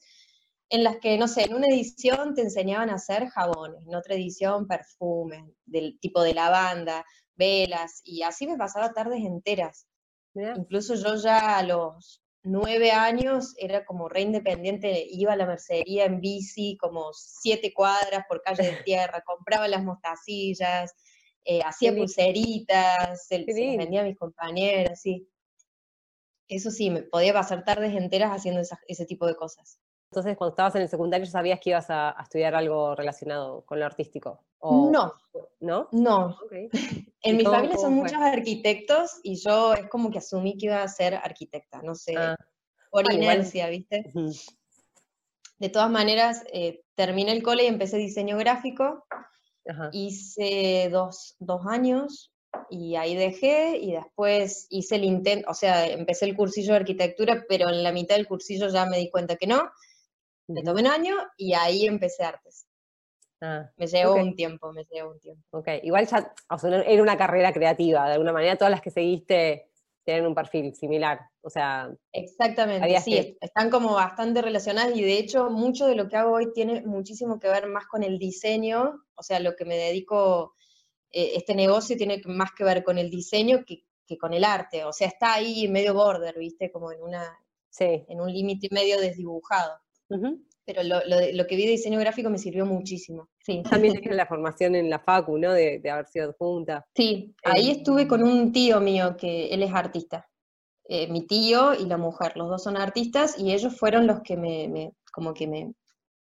en 0.70 0.84
las 0.84 0.96
que, 0.98 1.16
no 1.18 1.28
sé, 1.28 1.44
en 1.44 1.54
una 1.54 1.68
edición 1.68 2.34
te 2.34 2.42
enseñaban 2.42 2.90
a 2.90 2.94
hacer 2.94 3.28
jabones, 3.28 3.86
en 3.86 3.94
otra 3.94 4.14
edición 4.14 4.66
perfumes, 4.66 5.44
del 5.64 5.98
tipo 6.00 6.22
de 6.22 6.34
lavanda, 6.34 7.04
velas, 7.36 8.00
y 8.04 8.22
así 8.22 8.46
me 8.46 8.56
pasaba 8.56 8.92
tardes 8.92 9.24
enteras. 9.24 9.86
Incluso 10.34 10.94
yo 10.96 11.14
ya 11.14 11.58
a 11.58 11.62
los 11.62 12.24
nueve 12.42 12.90
años 12.90 13.54
era 13.56 13.84
como 13.84 14.08
re 14.08 14.22
independiente, 14.22 15.06
iba 15.08 15.32
a 15.32 15.36
la 15.36 15.46
mercería 15.46 16.04
en 16.04 16.20
bici 16.20 16.76
como 16.78 17.12
siete 17.12 17.72
cuadras 17.72 18.24
por 18.28 18.42
calle 18.42 18.64
de 18.64 18.82
tierra, 18.84 19.22
compraba 19.24 19.68
las 19.68 19.84
mostacillas, 19.84 20.92
eh, 21.44 21.60
hacía 21.64 21.94
pulseritas, 21.94 23.26
se, 23.26 23.44
vendía 23.44 24.00
a 24.00 24.04
mis 24.04 24.18
compañeras, 24.18 25.00
sí. 25.00 25.28
Eso 26.48 26.70
sí, 26.70 26.90
me 26.90 27.02
podía 27.02 27.32
pasar 27.32 27.64
tardes 27.64 27.94
enteras 27.94 28.30
haciendo 28.30 28.60
ese 28.86 29.06
tipo 29.06 29.26
de 29.26 29.34
cosas. 29.36 29.78
Entonces, 30.14 30.36
cuando 30.36 30.52
estabas 30.52 30.76
en 30.76 30.82
el 30.82 30.88
secundario, 30.88 31.26
¿sabías 31.26 31.58
que 31.58 31.70
ibas 31.70 31.86
a, 31.90 32.14
estudiar 32.22 32.54
algo 32.54 32.94
relacionado 32.94 33.64
con 33.66 33.80
lo 33.80 33.86
artístico? 33.86 34.44
no. 34.62 35.12
¿No? 35.58 35.88
No. 35.90 36.38
en 37.22 37.36
mi 37.36 37.42
familia 37.42 37.76
son 37.76 37.94
muchos 37.94 38.20
arquitectos 38.20 39.18
y 39.24 39.34
yo 39.34 39.74
es 39.74 39.88
como 39.88 40.12
que 40.12 40.18
asumí 40.18 40.56
que 40.56 40.66
iba 40.66 40.80
a 40.80 40.88
ser 40.88 41.16
arquitecta, 41.16 41.82
no 41.82 41.96
sé, 41.96 42.14
ah. 42.16 42.36
por 42.92 43.10
ah, 43.10 43.12
inercia, 43.12 43.68
¿viste? 43.68 44.12
De 45.58 45.68
todas 45.68 45.90
maneras, 45.90 46.44
eh, 46.52 46.84
terminé 46.94 47.32
el 47.32 47.42
cole 47.42 47.64
y 47.64 47.66
empecé 47.66 47.96
diseño 47.96 48.38
gráfico. 48.38 49.04
Hice 49.90 50.90
dos, 50.92 51.34
dos 51.40 51.66
años 51.66 52.32
y 52.70 52.94
ahí 52.94 53.16
dejé 53.16 53.78
y 53.78 53.92
después 53.92 54.68
hice 54.70 54.94
el 54.94 55.04
intento, 55.04 55.50
o 55.50 55.54
sea, 55.54 55.88
empecé 55.88 56.26
el 56.26 56.36
cursillo 56.36 56.74
de 56.74 56.80
arquitectura, 56.80 57.44
pero 57.48 57.68
en 57.68 57.82
la 57.82 57.90
mitad 57.90 58.14
del 58.14 58.28
cursillo 58.28 58.68
ya 58.68 58.86
me 58.86 58.98
di 58.98 59.10
cuenta 59.10 59.34
que 59.34 59.48
no 59.48 59.72
me 60.48 60.62
tomé 60.62 60.82
un 60.82 60.86
año 60.88 61.16
y 61.36 61.54
ahí 61.54 61.86
empecé 61.86 62.24
artes. 62.24 62.66
Ah, 63.40 63.70
me 63.76 63.86
llevó 63.86 64.14
un 64.14 64.34
tiempo, 64.34 64.72
me 64.72 64.84
llevó 64.90 65.10
un 65.12 65.20
tiempo. 65.20 65.42
Ok, 65.50 65.68
igual 65.82 66.06
ya, 66.06 66.32
o 66.48 66.58
sea, 66.58 66.82
era 66.82 67.02
una 67.02 67.16
carrera 67.16 67.52
creativa, 67.52 68.06
de 68.06 68.14
alguna 68.14 68.32
manera 68.32 68.56
todas 68.56 68.70
las 68.70 68.80
que 68.80 68.90
seguiste 68.90 69.70
tienen 70.04 70.26
un 70.26 70.34
perfil 70.34 70.74
similar, 70.74 71.18
o 71.40 71.48
sea... 71.48 71.90
Exactamente, 72.12 73.00
sí, 73.00 73.38
están 73.40 73.70
como 73.70 73.94
bastante 73.94 74.42
relacionadas 74.42 74.94
y 74.94 75.02
de 75.02 75.18
hecho 75.18 75.48
mucho 75.50 75.86
de 75.86 75.94
lo 75.94 76.08
que 76.08 76.16
hago 76.16 76.32
hoy 76.32 76.52
tiene 76.52 76.82
muchísimo 76.82 77.38
que 77.38 77.48
ver 77.48 77.66
más 77.68 77.86
con 77.86 78.02
el 78.02 78.18
diseño, 78.18 79.02
o 79.14 79.22
sea, 79.22 79.40
lo 79.40 79.56
que 79.56 79.64
me 79.64 79.76
dedico 79.76 80.54
eh, 81.10 81.32
este 81.36 81.54
negocio 81.54 81.96
tiene 81.96 82.20
más 82.26 82.50
que 82.52 82.64
ver 82.64 82.84
con 82.84 82.98
el 82.98 83.08
diseño 83.08 83.64
que, 83.64 83.84
con 84.18 84.34
el 84.34 84.44
arte, 84.44 84.84
o 84.84 84.92
sea, 84.92 85.08
está 85.08 85.34
ahí 85.34 85.68
medio 85.68 85.94
border, 85.94 86.38
¿viste? 86.38 86.70
Como 86.70 86.92
en, 86.92 87.02
una, 87.02 87.38
en 87.78 88.20
un 88.20 88.30
límite 88.30 88.68
medio 88.70 89.00
desdibujado. 89.00 89.80
Pero 90.66 90.82
lo, 90.82 91.46
que 91.46 91.56
vi 91.56 91.64
de 91.64 91.72
diseño 91.72 91.98
gráfico 91.98 92.30
me 92.30 92.38
sirvió 92.38 92.64
muchísimo. 92.64 93.28
Sí. 93.44 93.62
También 93.68 93.94
tienes 94.00 94.16
la 94.16 94.26
formación 94.26 94.74
en 94.74 94.88
la 94.88 94.98
FACU, 94.98 95.38
¿no? 95.38 95.52
De, 95.52 95.80
haber 95.90 96.06
sido 96.06 96.34
junta. 96.38 96.86
Sí, 96.94 97.34
ahí 97.44 97.68
eh, 97.68 97.72
estuve 97.72 98.08
con 98.08 98.22
un 98.22 98.52
tío 98.52 98.80
mío 98.80 99.16
que 99.16 99.48
él 99.48 99.62
es 99.62 99.72
artista. 99.72 100.26
Eh, 100.86 101.08
mi 101.08 101.26
tío 101.26 101.74
y 101.74 101.86
la 101.86 101.96
mujer, 101.96 102.36
los 102.36 102.48
dos 102.48 102.62
son 102.62 102.76
artistas 102.76 103.38
y 103.38 103.52
ellos 103.52 103.76
fueron 103.76 104.06
los 104.06 104.20
que 104.20 104.36
me, 104.36 104.92
como 105.12 105.32
que 105.32 105.46
me, 105.46 105.72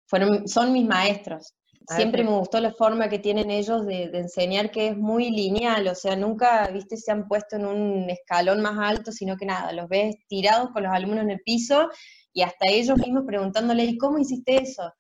fueron, 0.06 0.48
son 0.48 0.74
mis 0.74 0.86
maestros. 0.86 1.54
Siempre 1.88 2.24
me 2.24 2.30
gustó 2.30 2.62
la 2.62 2.72
forma 2.72 3.10
que 3.10 3.20
tienen 3.20 3.52
ellos 3.52 3.86
de, 3.86 4.04
enseñar 4.14 4.72
que 4.72 4.88
es 4.88 4.98
muy 4.98 5.30
lineal, 5.30 5.86
o 5.90 5.96
sea, 5.96 6.16
nunca, 6.16 6.70
viste, 6.70 6.96
se 6.96 7.12
han 7.12 7.28
puesto 7.28 7.58
en 7.58 7.66
un 7.66 8.10
escalón 8.10 8.62
más 8.62 8.78
alto, 8.80 9.12
sino 9.12 9.36
que 9.36 9.46
nada, 9.46 9.74
los 9.74 9.90
ves 9.90 10.16
tirados 10.30 10.70
con 10.72 10.84
los 10.84 10.94
alumnos 10.94 11.26
en 11.26 11.32
el 11.32 11.42
piso 11.42 11.90
y 12.34 12.42
hasta 12.42 12.68
ellos 12.68 12.98
mismos 12.98 13.24
preguntándole, 13.26 13.86
¿y 13.86 13.98
cómo 13.98 14.18
hiciste 14.18 14.62
eso? 14.62 14.92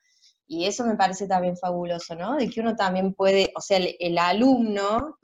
Y 0.46 0.66
eso 0.66 0.86
me 0.86 0.96
parece 0.96 1.28
también 1.28 1.58
fabuloso, 1.58 2.16
¿no? 2.16 2.36
De 2.36 2.50
que 2.50 2.62
uno 2.62 2.75
también 2.75 3.13
puede, 3.13 3.52
o 3.56 3.62
sea, 3.62 3.78
el, 3.78 4.18
alumno 4.18 5.18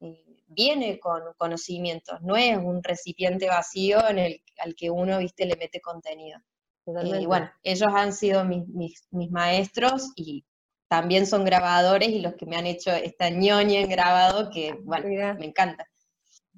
eh, 0.00 0.24
viene 0.48 0.98
con 0.98 1.22
conocimientos, 1.36 2.20
no 2.22 2.36
es 2.36 2.56
un 2.56 2.82
recipiente 2.82 3.46
vacío 3.46 4.08
en 4.08 4.18
el 4.18 4.42
al 4.58 4.74
que 4.74 4.90
uno, 4.90 5.18
viste, 5.18 5.46
le 5.46 5.56
mete 5.56 5.80
contenido. 5.80 6.40
Y 6.86 7.26
bueno, 7.26 7.50
ellos 7.62 7.88
han 7.94 8.12
sido 8.12 8.44
mis, 8.44 8.66
mis, 8.68 9.30
maestros 9.30 10.12
y 10.16 10.44
también 10.86 11.26
son 11.26 11.44
grabadores 11.44 12.10
y 12.10 12.20
los 12.20 12.34
que 12.34 12.44
me 12.44 12.56
han 12.56 12.66
hecho 12.66 12.90
esta 12.90 13.30
ñoña 13.30 13.80
en 13.80 13.88
grabado 13.88 14.50
que, 14.50 14.74
bueno, 14.82 15.08
me 15.38 15.46
encanta. 15.46 15.88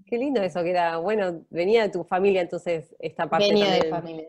Qué 0.04 0.18
lindo 0.18 0.42
eso, 0.42 0.62
que 0.62 0.70
era, 0.70 0.96
bueno, 0.98 1.44
venía 1.48 1.82
de 1.82 1.90
tu 1.90 2.04
familia 2.04 2.40
entonces 2.40 2.94
esta 2.98 3.28
parte 3.28 3.48
Venía 3.48 3.70
de 3.70 3.88
familia. 3.88 4.26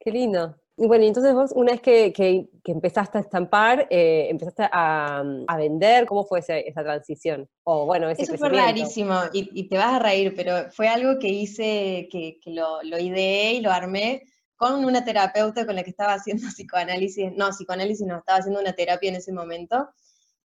Qué 0.00 0.10
lindo. 0.10 0.56
Y 0.76 0.86
bueno, 0.86 1.04
entonces 1.04 1.34
vos, 1.34 1.52
una 1.54 1.72
vez 1.72 1.82
que, 1.82 2.12
que, 2.12 2.48
empezaste 2.64 3.18
a 3.18 3.20
estampar, 3.20 3.86
eh, 3.90 4.28
empezaste 4.30 4.62
a, 4.72 5.22
a, 5.46 5.56
vender, 5.58 6.06
¿cómo 6.06 6.24
fue 6.24 6.38
esa, 6.38 6.56
esa 6.56 6.82
transición? 6.82 7.46
O 7.64 7.84
bueno, 7.84 8.08
ese 8.08 8.22
Eso 8.22 8.38
fue 8.38 8.48
rarísimo, 8.48 9.14
y, 9.32 9.50
y, 9.52 9.68
te 9.68 9.76
vas 9.76 9.94
a 9.94 9.98
reír, 9.98 10.32
pero 10.34 10.70
fue 10.72 10.88
algo 10.88 11.18
que 11.18 11.28
hice, 11.28 12.08
que, 12.10 12.40
que 12.42 12.50
lo, 12.50 12.82
lo 12.82 12.98
ideé 12.98 13.52
y 13.52 13.60
lo 13.60 13.70
armé 13.70 14.22
con 14.60 14.84
una 14.84 15.02
terapeuta 15.02 15.64
con 15.64 15.74
la 15.74 15.82
que 15.82 15.88
estaba 15.88 16.12
haciendo 16.12 16.42
psicoanálisis, 16.54 17.32
no, 17.34 17.48
psicoanálisis 17.48 18.06
no, 18.06 18.18
estaba 18.18 18.40
haciendo 18.40 18.60
una 18.60 18.74
terapia 18.74 19.08
en 19.08 19.16
ese 19.16 19.32
momento. 19.32 19.88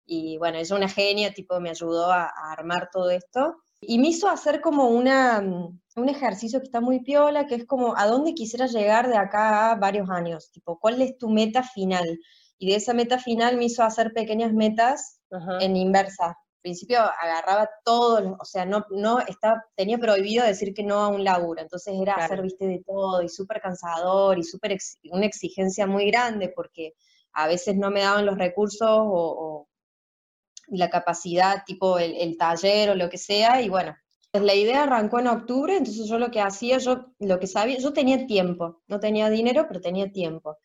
Y 0.06 0.38
bueno, 0.38 0.58
ella 0.58 0.76
una 0.76 0.90
genia, 0.90 1.34
tipo, 1.34 1.58
me 1.62 1.70
ayudó 1.70 2.12
a, 2.12 2.30
armar 2.52 2.90
todo 2.92 3.10
esto. 3.10 3.64
Y 3.82 4.00
me 4.00 4.10
hizo 4.10 4.30
hacer 4.30 4.62
como 4.62 4.88
una, 4.88 5.40
un 5.40 6.10
ejercicio 6.10 6.60
que 6.60 6.66
está 6.66 6.82
muy 6.82 7.02
piola, 7.02 7.48
que 7.48 7.56
es 7.56 7.66
como, 7.66 7.98
¿a 7.98 8.08
dónde 8.08 8.34
quisiera 8.34 8.68
llegar 8.68 9.10
de 9.10 9.18
acá 9.18 9.72
a 9.72 9.76
varios 9.76 10.10
años? 10.10 10.52
Tipo, 10.52 10.80
¿cuál 10.80 11.02
es 11.02 11.18
tu 11.18 11.30
meta 11.30 11.64
final? 11.64 12.20
Y 12.58 12.70
de 12.70 12.76
esa 12.76 12.94
meta 12.94 13.18
final 13.18 13.58
me 13.58 13.66
hizo 13.66 13.84
hacer 13.84 14.14
pequeñas 14.14 14.54
metas 14.54 15.20
en 15.60 15.76
inversa 15.76 16.38
principio 16.62 17.00
agarraba 17.00 17.70
todo, 17.84 18.38
o 18.40 18.46
sea, 18.46 18.66
no, 18.66 18.86
no 18.92 19.20
estaba, 19.20 19.64
tenía 19.76 19.98
prohibido 19.98 20.46
decir 20.46 20.74
que 20.74 20.84
no 20.84 21.00
a 21.00 21.08
un 21.10 21.24
laburo, 21.24 21.62
entonces 21.62 21.96
era 22.00 22.16
hacer, 22.16 22.42
viste, 22.42 22.68
de 22.68 22.84
todo 22.86 23.22
y 23.22 23.30
súper 23.30 23.62
cansador 23.62 24.38
y 24.38 24.44
súper 24.44 24.78
una 25.12 25.26
exigencia 25.26 25.88
muy 25.88 26.10
grande 26.10 26.52
porque 26.56 26.94
a 27.34 27.48
veces 27.48 27.76
no 27.76 27.92
me 27.92 28.02
daban 28.02 28.26
los 28.26 28.38
recursos 28.38 28.90
o, 28.90 29.68
la 30.72 30.90
capacidad, 30.90 31.64
tipo 31.66 32.00
el, 32.00 32.16
el, 32.16 32.38
taller 32.38 32.90
o 32.90 32.96
lo 32.96 33.10
que 33.10 33.18
sea, 33.18 33.62
y 33.62 33.70
bueno, 33.70 33.96
pues 34.32 34.46
la 34.46 34.56
idea 34.56 34.84
arrancó 34.84 35.20
en 35.20 35.28
octubre, 35.28 35.76
entonces 35.76 36.08
yo 36.08 36.18
lo 36.18 36.32
que 36.32 36.40
hacía, 36.40 36.78
yo 36.78 37.08
lo 37.20 37.38
que 37.38 37.48
sabía, 37.48 37.78
yo 37.80 37.92
tenía 37.92 38.26
tiempo, 38.26 38.82
no 38.88 38.98
tenía 39.02 39.30
dinero, 39.30 39.66
pero 39.68 39.82
tenía 39.82 40.10
tiempo. 40.10 40.58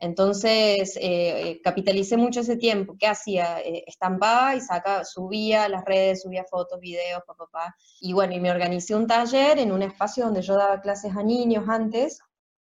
Entonces 0.00 0.96
eh, 0.96 1.50
eh, 1.50 1.60
capitalicé 1.62 2.18
mucho 2.18 2.40
ese 2.40 2.56
tiempo. 2.56 2.94
¿Qué 2.98 3.06
hacía? 3.06 3.60
Eh, 3.60 3.84
estampaba 3.86 4.54
y 4.54 4.60
sacaba, 4.60 5.02
subía 5.06 5.64
a 5.64 5.68
las 5.70 5.86
redes, 5.86 6.22
subía 6.22 6.44
fotos, 6.44 6.78
videos, 6.78 7.22
papá, 7.26 7.46
papá. 7.46 7.76
Y 8.00 8.12
bueno, 8.12 8.34
y 8.34 8.40
me 8.40 8.50
organicé 8.50 8.94
un 8.94 9.06
taller 9.06 9.58
en 9.58 9.72
un 9.72 9.82
espacio 9.82 10.26
donde 10.26 10.42
yo 10.42 10.54
daba 10.54 10.82
clases 10.82 11.16
a 11.16 11.22
niños 11.22 11.64
antes, 11.68 12.20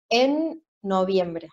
en 0.10 0.63
noviembre. 0.81 1.50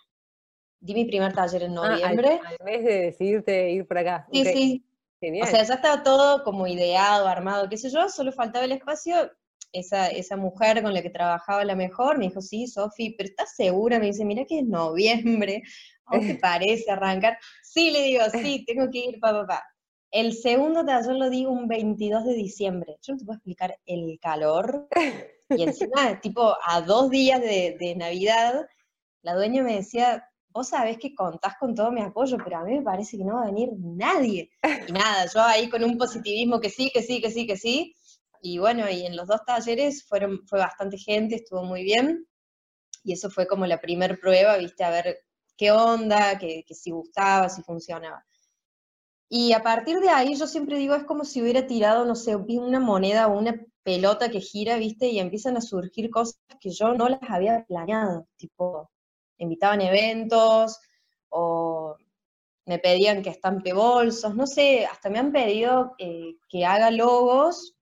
Di 0.81 0.95
mi 0.95 1.05
primer 1.05 1.35
taller 1.35 1.65
en 1.65 1.75
noviembre. 1.75 2.41
Ah, 2.43 2.55
al, 2.61 2.67
de 2.67 2.81
decidirte 2.81 3.71
ir 3.73 3.87
por 3.87 3.99
acá. 3.99 4.27
Sí, 4.33 4.45
sí, 4.45 4.87
o 5.21 5.47
sea, 5.47 5.63
ya 5.65 5.75
estaba 5.75 6.03
todo 6.03 6.45
como 6.45 6.67
ideado, 6.67 7.27
armado, 7.27 7.69
qué 7.69 7.77
sé 7.77 7.91
yo, 7.91 8.09
solo 8.09 8.33
faltaba 8.33 8.65
el 8.65 8.73
espacio. 8.73 9.31
Esa, 9.73 10.09
esa 10.09 10.37
mujer 10.37 10.83
con 10.83 10.95
la 10.95 11.03
que 11.03 11.11
trabajaba 11.11 11.65
la 11.65 11.75
mejor 11.75 12.17
me 12.17 12.29
dijo, 12.29 12.41
sí, 12.41 12.67
Sofi, 12.67 13.11
pero 13.11 13.29
¿estás 13.29 13.55
segura? 13.57 13.99
Me 13.99 14.07
dice, 14.07 14.25
mira 14.25 14.45
que 14.45 14.61
es 14.61 14.67
noviembre, 14.67 15.63
¿cómo 16.05 16.23
te 16.23 16.35
parece 16.41 16.91
arrancar? 16.91 17.39
Sí, 17.63 17.91
le 17.91 18.03
digo, 18.05 18.23
sí, 18.31 18.65
tengo 18.67 18.91
que 18.91 18.99
ir, 18.99 19.21
papá, 19.21 19.41
papá. 19.41 19.65
El 20.11 20.33
segundo 20.33 20.85
taller 20.85 21.17
lo 21.17 21.29
digo 21.29 21.51
un 21.51 21.69
22 21.69 22.25
de 22.25 22.35
diciembre. 22.35 22.97
Yo 23.03 23.13
no 23.13 23.19
te 23.19 23.25
puedo 23.25 23.37
explicar 23.37 23.77
el 23.85 24.19
calor. 24.21 24.89
Y 25.51 25.63
encima, 25.63 26.21
tipo, 26.23 26.57
a 26.65 26.81
dos 26.81 27.11
días 27.11 27.41
de, 27.41 27.77
de 27.79 27.97
Navidad, 27.97 28.67
la 29.23 29.35
dueña 29.35 29.63
me 29.63 29.75
decía, 29.75 30.27
vos 30.57 30.69
sabés 30.69 30.97
que 30.97 31.15
contás 31.15 31.55
con 31.61 31.75
todo 31.75 31.93
mi 31.93 32.01
apoyo, 32.01 32.39
pero 32.43 32.57
a 32.57 32.65
mí 32.65 32.79
me 32.79 32.83
parece 32.83 33.19
que 33.19 33.25
no 33.25 33.35
va 33.35 33.43
a 33.43 33.47
venir 33.47 33.71
nadie. 33.79 34.51
Y 34.89 34.93
nada, 34.93 35.27
yo 35.33 35.43
ahí 35.43 35.69
con 35.69 35.85
un 35.85 35.99
positivismo 35.99 36.61
que 36.61 36.71
sí, 36.71 36.91
que 36.95 37.03
sí, 37.03 37.21
que 37.21 37.31
sí, 37.31 37.47
que 37.47 37.57
sí. 37.59 37.95
Y 38.41 38.57
bueno, 38.59 38.89
y 38.89 39.05
en 39.05 39.17
los 39.17 39.29
dos 39.29 39.45
talleres 39.45 40.07
fueron, 40.09 40.47
fue 40.47 40.59
bastante 40.59 40.97
gente, 40.97 41.37
estuvo 41.37 41.63
muy 41.63 41.83
bien. 41.83 42.27
Y 43.05 43.13
eso 43.13 43.29
fue 43.29 43.47
como 43.47 43.67
la 43.67 43.81
primer 43.81 44.19
prueba, 44.19 44.57
viste, 44.57 44.83
a 44.83 44.91
ver 44.91 45.19
qué 45.59 45.73
onda, 45.73 46.39
que, 46.39 46.65
que 46.67 46.75
si 46.75 46.91
gustaba, 46.91 47.51
si 47.51 47.63
funcionaba. 47.63 48.25
Y 49.29 49.53
a 49.53 49.63
partir 49.63 50.01
de 50.01 50.09
ahí 50.09 50.37
yo 50.37 50.47
siempre 50.47 50.79
digo, 50.79 50.95
es 50.95 51.05
como 51.05 51.25
si 51.27 51.43
hubiera 51.43 51.67
tirado, 51.67 52.07
no 52.07 52.15
sé, 52.15 52.35
una 52.35 52.81
moneda 52.81 53.27
o 53.27 53.39
una 53.39 53.61
pelota 53.83 54.31
que 54.31 54.41
gira, 54.41 54.79
viste, 54.79 55.09
y 55.09 55.19
empiezan 55.19 55.59
a 55.59 55.61
surgir 55.61 56.09
cosas 56.11 56.41
que 56.61 56.71
yo 56.71 56.95
no 56.95 57.09
las 57.11 57.21
había 57.29 57.65
planeado, 57.67 58.27
tipo, 58.37 58.91
invitaban 59.39 59.81
eventos 59.81 60.81
o 61.29 61.97
me 62.67 62.79
pedían 62.79 63.23
que 63.23 63.31
estampe 63.31 63.73
bolsos, 63.73 64.35
no 64.35 64.47
sé, 64.47 64.87
hasta 64.87 65.09
me 65.09 65.21
han 65.21 65.33
pedido 65.33 65.95
eh, 65.99 66.35
que 66.49 66.67
haga 66.67 66.91
logos. 66.91 67.75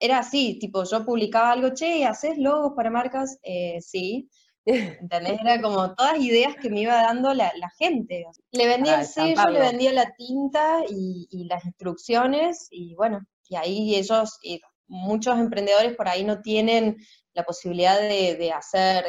Era 0.00 0.18
así, 0.18 0.58
tipo, 0.58 0.82
yo 0.84 1.04
publicaba 1.04 1.52
algo, 1.52 1.70
che, 1.72 2.04
¿haces 2.04 2.36
logos 2.36 2.72
para 2.74 2.90
marcas? 2.90 3.38
Eh, 3.42 3.80
sí. 3.80 4.28
¿Entendés? 4.66 5.40
Era 5.40 5.62
como 5.62 5.94
todas 5.94 6.18
ideas 6.18 6.56
que 6.60 6.70
me 6.70 6.80
iba 6.80 6.94
dando 6.94 7.32
la, 7.34 7.52
gente. 7.78 8.26
Le 8.50 8.66
vendía 8.66 9.00
el 9.00 9.06
sello, 9.06 9.48
le 9.50 9.60
vendía 9.60 9.92
la 9.92 10.12
tinta 10.16 10.80
y, 10.88 11.46
las 11.48 11.64
instrucciones, 11.64 12.66
y 12.70 12.94
bueno, 12.94 13.20
y 13.48 13.56
ahí 13.56 13.94
ellos, 13.94 14.40
muchos 14.88 15.38
emprendedores 15.38 15.94
por 15.94 16.08
ahí 16.08 16.24
no 16.24 16.40
tienen 16.42 16.96
la 17.32 17.44
posibilidad 17.44 18.00
de, 18.00 18.34
de 18.36 18.52
hacer 18.52 19.04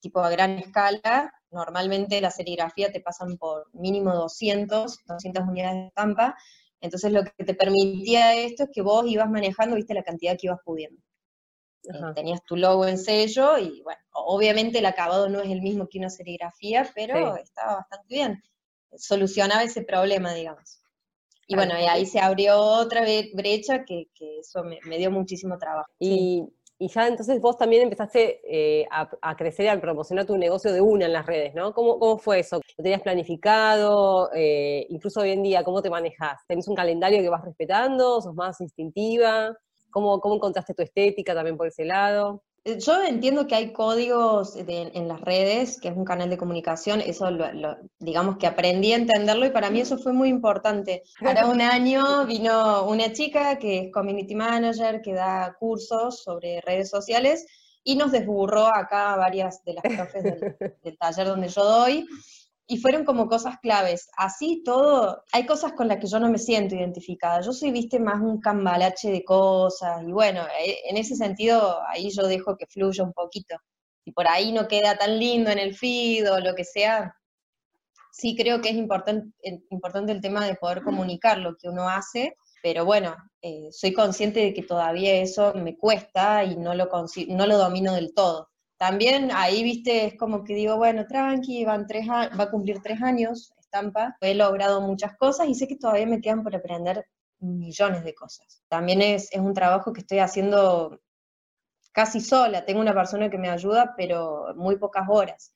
tipo 0.00 0.20
a 0.20 0.30
gran 0.30 0.58
escala, 0.58 1.32
normalmente 1.50 2.20
la 2.20 2.30
serigrafía 2.30 2.90
te 2.90 3.00
pasan 3.00 3.36
por 3.36 3.68
mínimo 3.74 4.14
200, 4.14 4.98
200 5.06 5.44
unidades 5.46 5.76
de 5.76 5.86
estampa, 5.88 6.36
entonces 6.80 7.12
lo 7.12 7.24
que 7.24 7.44
te 7.44 7.54
permitía 7.54 8.34
esto 8.34 8.64
es 8.64 8.70
que 8.72 8.82
vos 8.82 9.06
ibas 9.06 9.30
manejando, 9.30 9.76
viste, 9.76 9.94
la 9.94 10.02
cantidad 10.02 10.36
que 10.38 10.46
ibas 10.46 10.60
pudiendo. 10.64 11.00
Eh, 11.84 12.12
tenías 12.14 12.44
tu 12.44 12.56
logo 12.56 12.86
en 12.86 12.98
sello 12.98 13.56
y 13.58 13.80
bueno, 13.82 14.00
obviamente 14.12 14.78
el 14.78 14.86
acabado 14.86 15.28
no 15.28 15.40
es 15.40 15.50
el 15.50 15.62
mismo 15.62 15.88
que 15.88 15.98
una 15.98 16.10
serigrafía, 16.10 16.90
pero 16.94 17.36
estaba 17.36 17.76
bastante 17.76 18.14
bien. 18.14 18.42
Solucionaba 18.96 19.62
ese 19.62 19.82
problema, 19.82 20.34
digamos. 20.34 20.82
Y 21.46 21.56
bueno, 21.56 21.74
y 21.80 21.82
ahí 21.82 22.06
se 22.06 22.20
abrió 22.20 22.60
otra 22.60 23.04
brecha 23.34 23.84
que, 23.84 24.06
eso 24.38 24.62
me, 24.62 24.98
dio 24.98 25.10
muchísimo 25.10 25.58
trabajo. 25.58 25.90
Y 25.98 26.44
y 26.82 26.88
ya 26.88 27.06
entonces 27.06 27.42
vos 27.42 27.58
también 27.58 27.82
empezaste 27.82 28.40
eh, 28.42 28.86
a, 28.90 29.36
crecer 29.36 29.66
y 29.66 29.68
a 29.68 29.78
promocionar 29.78 30.24
tu 30.24 30.38
negocio 30.38 30.72
de 30.72 30.80
una 30.80 31.04
en 31.04 31.12
las 31.12 31.26
redes, 31.26 31.54
¿no? 31.54 31.74
¿Cómo, 31.74 31.98
cómo 31.98 32.16
fue 32.16 32.38
eso? 32.38 32.56
¿Lo 32.56 32.82
tenías 32.82 33.02
planificado? 33.02 34.30
Eh, 34.34 34.86
incluso 34.88 35.20
hoy 35.20 35.32
en 35.32 35.42
día, 35.42 35.62
¿cómo 35.62 35.82
te 35.82 35.90
manejas? 35.90 36.40
¿Tenés 36.48 36.68
un 36.68 36.74
calendario 36.74 37.20
que 37.20 37.28
vas 37.28 37.44
respetando? 37.44 38.22
¿Sos 38.22 38.34
más 38.34 38.62
instintiva? 38.62 39.54
¿Cómo, 39.90 40.20
cómo 40.20 40.36
encontraste 40.36 40.72
tu 40.72 40.82
estética 40.82 41.34
también 41.34 41.58
por 41.58 41.66
ese 41.66 41.84
lado? 41.84 42.42
Eh, 42.70 42.78
yo 42.78 43.02
entiendo 43.02 43.46
que 43.46 43.54
hay 43.54 43.72
códigos 43.72 44.56
en 44.56 45.08
las 45.08 45.20
redes, 45.20 45.80
que 45.80 45.88
es 45.88 45.96
un 45.96 46.04
canal 46.04 46.30
de 46.30 46.38
comunicación, 46.38 47.00
eso 47.00 47.30
lo, 47.30 47.76
digamos 47.98 48.36
que 48.38 48.46
aprendí 48.46 48.92
a 48.92 48.96
entenderlo 48.96 49.46
y 49.46 49.50
para 49.50 49.70
mí 49.70 49.80
eso 49.80 49.98
fue 49.98 50.12
muy 50.12 50.28
importante. 50.28 51.02
Ahora 51.20 51.46
un 51.46 51.60
año 51.60 52.26
vino 52.26 52.84
una 52.84 53.12
chica 53.12 53.58
que 53.58 53.78
es 53.78 53.92
community 53.92 54.34
manager, 54.34 55.02
que 55.02 55.12
da 55.12 55.56
cursos 55.58 56.22
sobre 56.22 56.60
redes 56.60 56.90
sociales 56.90 57.46
y 57.82 57.96
nos 57.96 58.12
desburró 58.12 58.66
acá 58.66 59.16
varias 59.16 59.64
de 59.64 59.74
las 59.74 59.84
profes 59.84 60.22
del, 60.22 60.98
taller 60.98 61.26
donde 61.26 61.48
yo 61.48 61.64
doy. 61.64 62.06
Y 62.70 62.78
fueron 62.78 63.04
como 63.04 63.26
cosas 63.26 63.58
claves. 63.60 64.08
Así 64.16 64.62
todo, 64.64 65.24
hay 65.32 65.44
cosas 65.44 65.72
con 65.72 65.88
las 65.88 65.98
que 65.98 66.06
yo 66.06 66.20
no 66.20 66.30
me 66.30 66.38
siento 66.38 66.76
identificada. 66.76 67.40
Yo 67.40 67.52
soy, 67.52 67.72
viste, 67.72 67.98
más 67.98 68.20
un 68.20 68.40
cambalache 68.40 69.10
de 69.10 69.24
cosas 69.24 70.04
y 70.06 70.12
bueno, 70.12 70.42
eh, 70.64 70.78
en 70.88 70.96
ese 70.96 71.16
sentido 71.16 71.80
ahí 71.88 72.10
yo 72.10 72.28
dejo 72.28 72.56
que 72.56 72.66
fluya 72.66 73.02
un 73.02 73.12
poquito. 73.12 73.56
Si 74.04 74.12
por 74.12 74.28
ahí 74.28 74.52
no 74.52 74.68
queda 74.68 74.96
tan 74.96 75.18
lindo 75.18 75.50
en 75.50 75.58
el 75.58 75.74
feed 75.74 76.32
o 76.32 76.38
lo 76.38 76.54
que 76.54 76.64
sea, 76.64 77.12
sí 78.12 78.36
creo 78.36 78.60
que 78.60 78.68
es 78.70 78.76
importante, 78.76 79.32
importante 79.70 80.12
el 80.12 80.20
tema 80.20 80.46
de 80.46 80.54
poder 80.54 80.82
comunicar 80.82 81.38
lo 81.38 81.56
que 81.56 81.68
uno 81.68 81.88
hace, 81.88 82.36
pero 82.62 82.84
bueno, 82.84 83.16
eh, 83.42 83.68
soy 83.72 83.92
consciente 83.92 84.40
de 84.40 84.54
que 84.54 84.62
todavía 84.62 85.14
eso 85.16 85.54
me 85.54 85.76
cuesta 85.76 86.44
y 86.44 86.56
no 86.56 86.74
lo, 86.74 86.88
no 87.28 87.46
lo 87.46 87.58
domino 87.58 87.94
del 87.94 88.14
todo 88.14 88.49
también 88.80 89.30
ahí, 89.34 89.62
viste, 89.62 90.06
es 90.06 90.16
como 90.16 90.42
que 90.42 90.54
digo, 90.54 90.78
bueno, 90.78 91.06
tranqui, 91.06 91.66
van 91.66 91.86
tres 91.86 92.08
va 92.08 92.30
a 92.32 92.50
cumplir 92.50 92.80
tres 92.80 93.02
años, 93.02 93.52
estampa, 93.58 94.16
he 94.22 94.34
logrado 94.34 94.80
muchas 94.80 95.18
cosas 95.18 95.48
y 95.48 95.54
sé 95.54 95.68
que 95.68 95.76
todavía 95.76 96.06
me 96.06 96.22
quedan 96.22 96.42
por 96.42 96.56
aprender 96.56 97.04
millones 97.40 98.04
de 98.04 98.14
cosas. 98.14 98.62
También 98.68 99.02
es, 99.02 99.28
un 99.34 99.52
trabajo 99.52 99.92
que 99.92 100.00
estoy 100.00 100.20
haciendo 100.20 100.98
casi 101.92 102.22
sola, 102.22 102.64
tengo 102.64 102.80
una 102.80 102.94
persona 102.94 103.28
que 103.28 103.36
me 103.36 103.50
ayuda, 103.50 103.92
pero 103.98 104.54
muy 104.56 104.78
pocas 104.78 105.06
horas. 105.10 105.52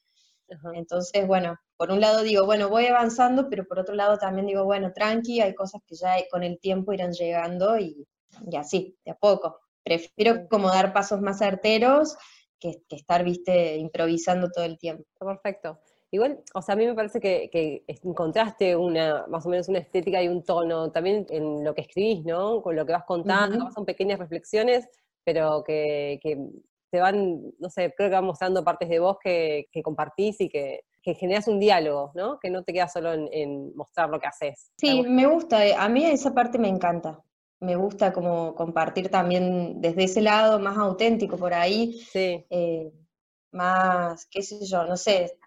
Entonces, 0.74 1.26
bueno, 1.26 1.56
por 1.78 1.90
un 1.92 2.02
lado 2.02 2.22
digo, 2.22 2.44
bueno, 2.44 2.68
voy 2.68 2.88
avanzando, 2.88 3.48
pero 3.48 3.64
por 3.64 3.78
otro 3.78 3.94
lado 3.94 4.18
también 4.18 4.48
digo, 4.48 4.64
bueno, 4.66 4.92
tranqui, 4.92 5.40
hay 5.40 5.54
cosas 5.54 5.80
que 5.86 5.94
ya 5.96 6.16
con 6.30 6.42
el 6.42 6.60
tiempo 6.60 6.92
irán 6.92 7.12
llegando 7.12 7.78
y, 7.78 8.06
y 8.50 8.56
así, 8.56 8.98
de 9.02 9.12
a 9.12 9.14
poco. 9.14 9.60
Prefiero 9.82 10.46
como 10.46 10.68
dar 10.68 10.92
pasos 10.92 11.22
más 11.22 11.38
certeros 11.38 12.18
que, 12.88 12.96
estar, 12.96 13.24
viste, 13.24 13.76
improvisando 13.76 14.48
todo 14.50 14.64
el 14.64 14.78
tiempo. 14.78 15.04
Perfecto. 15.18 15.78
Igual, 16.10 16.42
o 16.54 16.62
sea, 16.62 16.74
a 16.74 16.76
mí 16.76 16.86
me 16.86 16.94
parece 16.94 17.20
que, 17.20 17.84
encontraste 17.86 18.76
una, 18.76 19.26
más 19.28 19.44
o 19.46 19.48
menos 19.48 19.68
una 19.68 19.80
estética 19.80 20.22
y 20.22 20.28
un 20.28 20.44
tono 20.44 20.90
también 20.92 21.26
en 21.28 21.64
lo 21.64 21.74
que 21.74 21.82
escribís, 21.82 22.24
¿no? 22.24 22.62
Con 22.62 22.76
lo 22.76 22.86
que 22.86 22.92
vas 22.92 23.04
contando, 23.04 23.70
son 23.72 23.84
pequeñas 23.84 24.18
reflexiones, 24.18 24.88
pero 25.24 25.64
que, 25.64 26.20
te 26.90 27.00
van, 27.00 27.42
no 27.58 27.68
sé, 27.68 27.92
creo 27.96 28.08
que 28.08 28.14
van 28.14 28.24
mostrando 28.24 28.62
partes 28.62 28.88
de 28.88 29.00
vos 29.00 29.16
que, 29.22 29.66
compartís 29.82 30.40
y 30.40 30.48
que, 30.48 30.84
generas 31.02 31.48
un 31.48 31.60
diálogo, 31.60 32.12
¿no? 32.14 32.38
Que 32.38 32.48
no 32.48 32.62
te 32.62 32.72
quedas 32.72 32.92
solo 32.92 33.12
en, 33.12 33.28
en 33.30 33.76
mostrar 33.76 34.08
lo 34.08 34.18
que 34.18 34.26
haces. 34.26 34.70
Sí, 34.78 35.02
me 35.02 35.26
gusta, 35.26 35.66
eh, 35.66 35.74
a 35.76 35.88
mí 35.88 36.06
esa 36.06 36.32
parte 36.32 36.58
me 36.58 36.68
encanta 36.68 37.20
me 37.64 37.76
gusta 37.76 38.12
como 38.12 38.54
compartir 38.54 39.08
también 39.08 39.80
desde 39.80 40.04
ese 40.04 40.20
lado 40.20 40.58
más 40.58 40.76
auténtico 40.76 41.36
por 41.36 41.54
ahí, 41.54 42.06
eh, 42.14 42.92
más, 43.52 44.26
qué 44.26 44.42
sé 44.42 44.64
yo, 44.66 44.84
no 44.84 44.96
sé, 44.96 45.38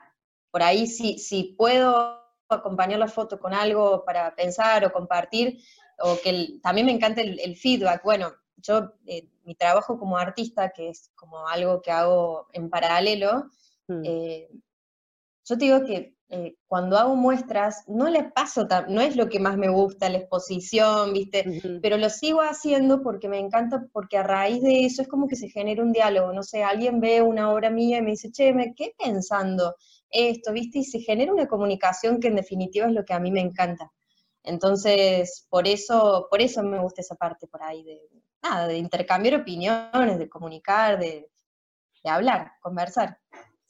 por 0.52 0.64
ahí 0.64 0.88
si, 0.88 1.20
si 1.20 1.56
puedo 1.58 2.20
acompañar 2.50 3.00
la 3.00 3.08
foto 3.08 3.40
con 3.40 3.54
algo 3.54 4.04
para 4.06 4.36
pensar 4.36 4.86
o 4.86 4.92
compartir, 4.92 5.60
o 6.00 6.18
que 6.24 6.60
también 6.62 6.88
me 6.88 6.94
encanta 6.94 7.22
el, 7.22 7.56
feedback, 7.56 8.04
bueno, 8.04 8.34
yo, 8.58 8.94
eh, 9.06 9.30
mi 9.44 9.56
trabajo 9.56 10.00
como 10.00 10.18
artista, 10.18 10.72
que 10.72 10.90
es 10.90 11.12
como 11.16 11.48
algo 11.48 11.82
que 11.82 11.92
hago 11.92 12.48
en 12.54 12.70
paralelo, 12.70 13.50
mm. 13.88 14.02
eh, 14.04 14.50
yo 15.46 15.58
te 15.58 15.66
digo 15.66 15.86
que 15.86 16.17
eh, 16.30 16.56
cuando 16.68 16.98
hago 16.98 17.16
muestras, 17.16 17.86
no 17.88 18.10
le 18.10 18.26
paso, 18.26 18.68
no 18.90 19.00
es 19.00 19.16
lo 19.16 19.30
que 19.30 19.40
más 19.40 19.56
me 19.56 19.70
gusta, 19.70 20.10
la 20.10 20.18
exposición, 20.18 21.14
¿viste? 21.14 21.62
Pero 21.82 21.98
lo 21.98 22.10
sigo 22.10 22.42
haciendo 22.42 23.02
porque 23.02 23.30
me 23.30 23.40
encanta, 23.40 23.88
porque 23.94 24.18
a 24.18 24.24
raíz 24.24 24.62
de 24.62 24.86
eso 24.86 25.02
es 25.02 25.08
como 25.08 25.28
que 25.28 25.38
se 25.38 25.48
genera 25.48 25.82
un 25.82 25.94
diálogo, 25.94 26.34
no 26.34 26.44
sé, 26.44 26.64
alguien 26.64 27.00
ve 27.00 27.22
una 27.22 27.50
obra 27.52 27.70
mía 27.70 28.00
y 28.00 28.02
me 28.02 28.12
dice, 28.12 28.30
che, 28.32 28.54
me 28.54 28.74
quedé 28.76 28.94
pensando 28.98 29.76
esto, 30.10 30.52
¿viste? 30.52 30.80
Y 30.80 30.84
se 30.84 31.00
genera 31.00 31.32
una 31.32 31.48
comunicación 31.48 32.20
que 32.20 32.28
en 32.28 32.36
definitiva 32.36 32.88
es 32.88 32.94
lo 32.94 33.06
que 33.06 33.14
a 33.14 33.20
mí 33.20 33.32
me 33.32 33.42
encanta. 33.42 33.94
Entonces, 34.44 35.46
por 35.50 35.66
eso, 35.66 36.28
por 36.30 36.42
eso 36.42 36.62
me 36.62 36.80
gusta 36.80 37.02
esa 37.02 37.16
parte 37.16 37.48
por 37.48 37.64
ahí 37.64 37.84
de, 37.84 38.02
nada, 38.44 38.68
de 38.68 38.78
intercambiar 38.78 39.36
opiniones, 39.36 40.20
de 40.20 40.28
comunicar, 40.28 41.00
de 41.00 41.30
hablar, 42.04 42.52
conversar. 42.62 43.18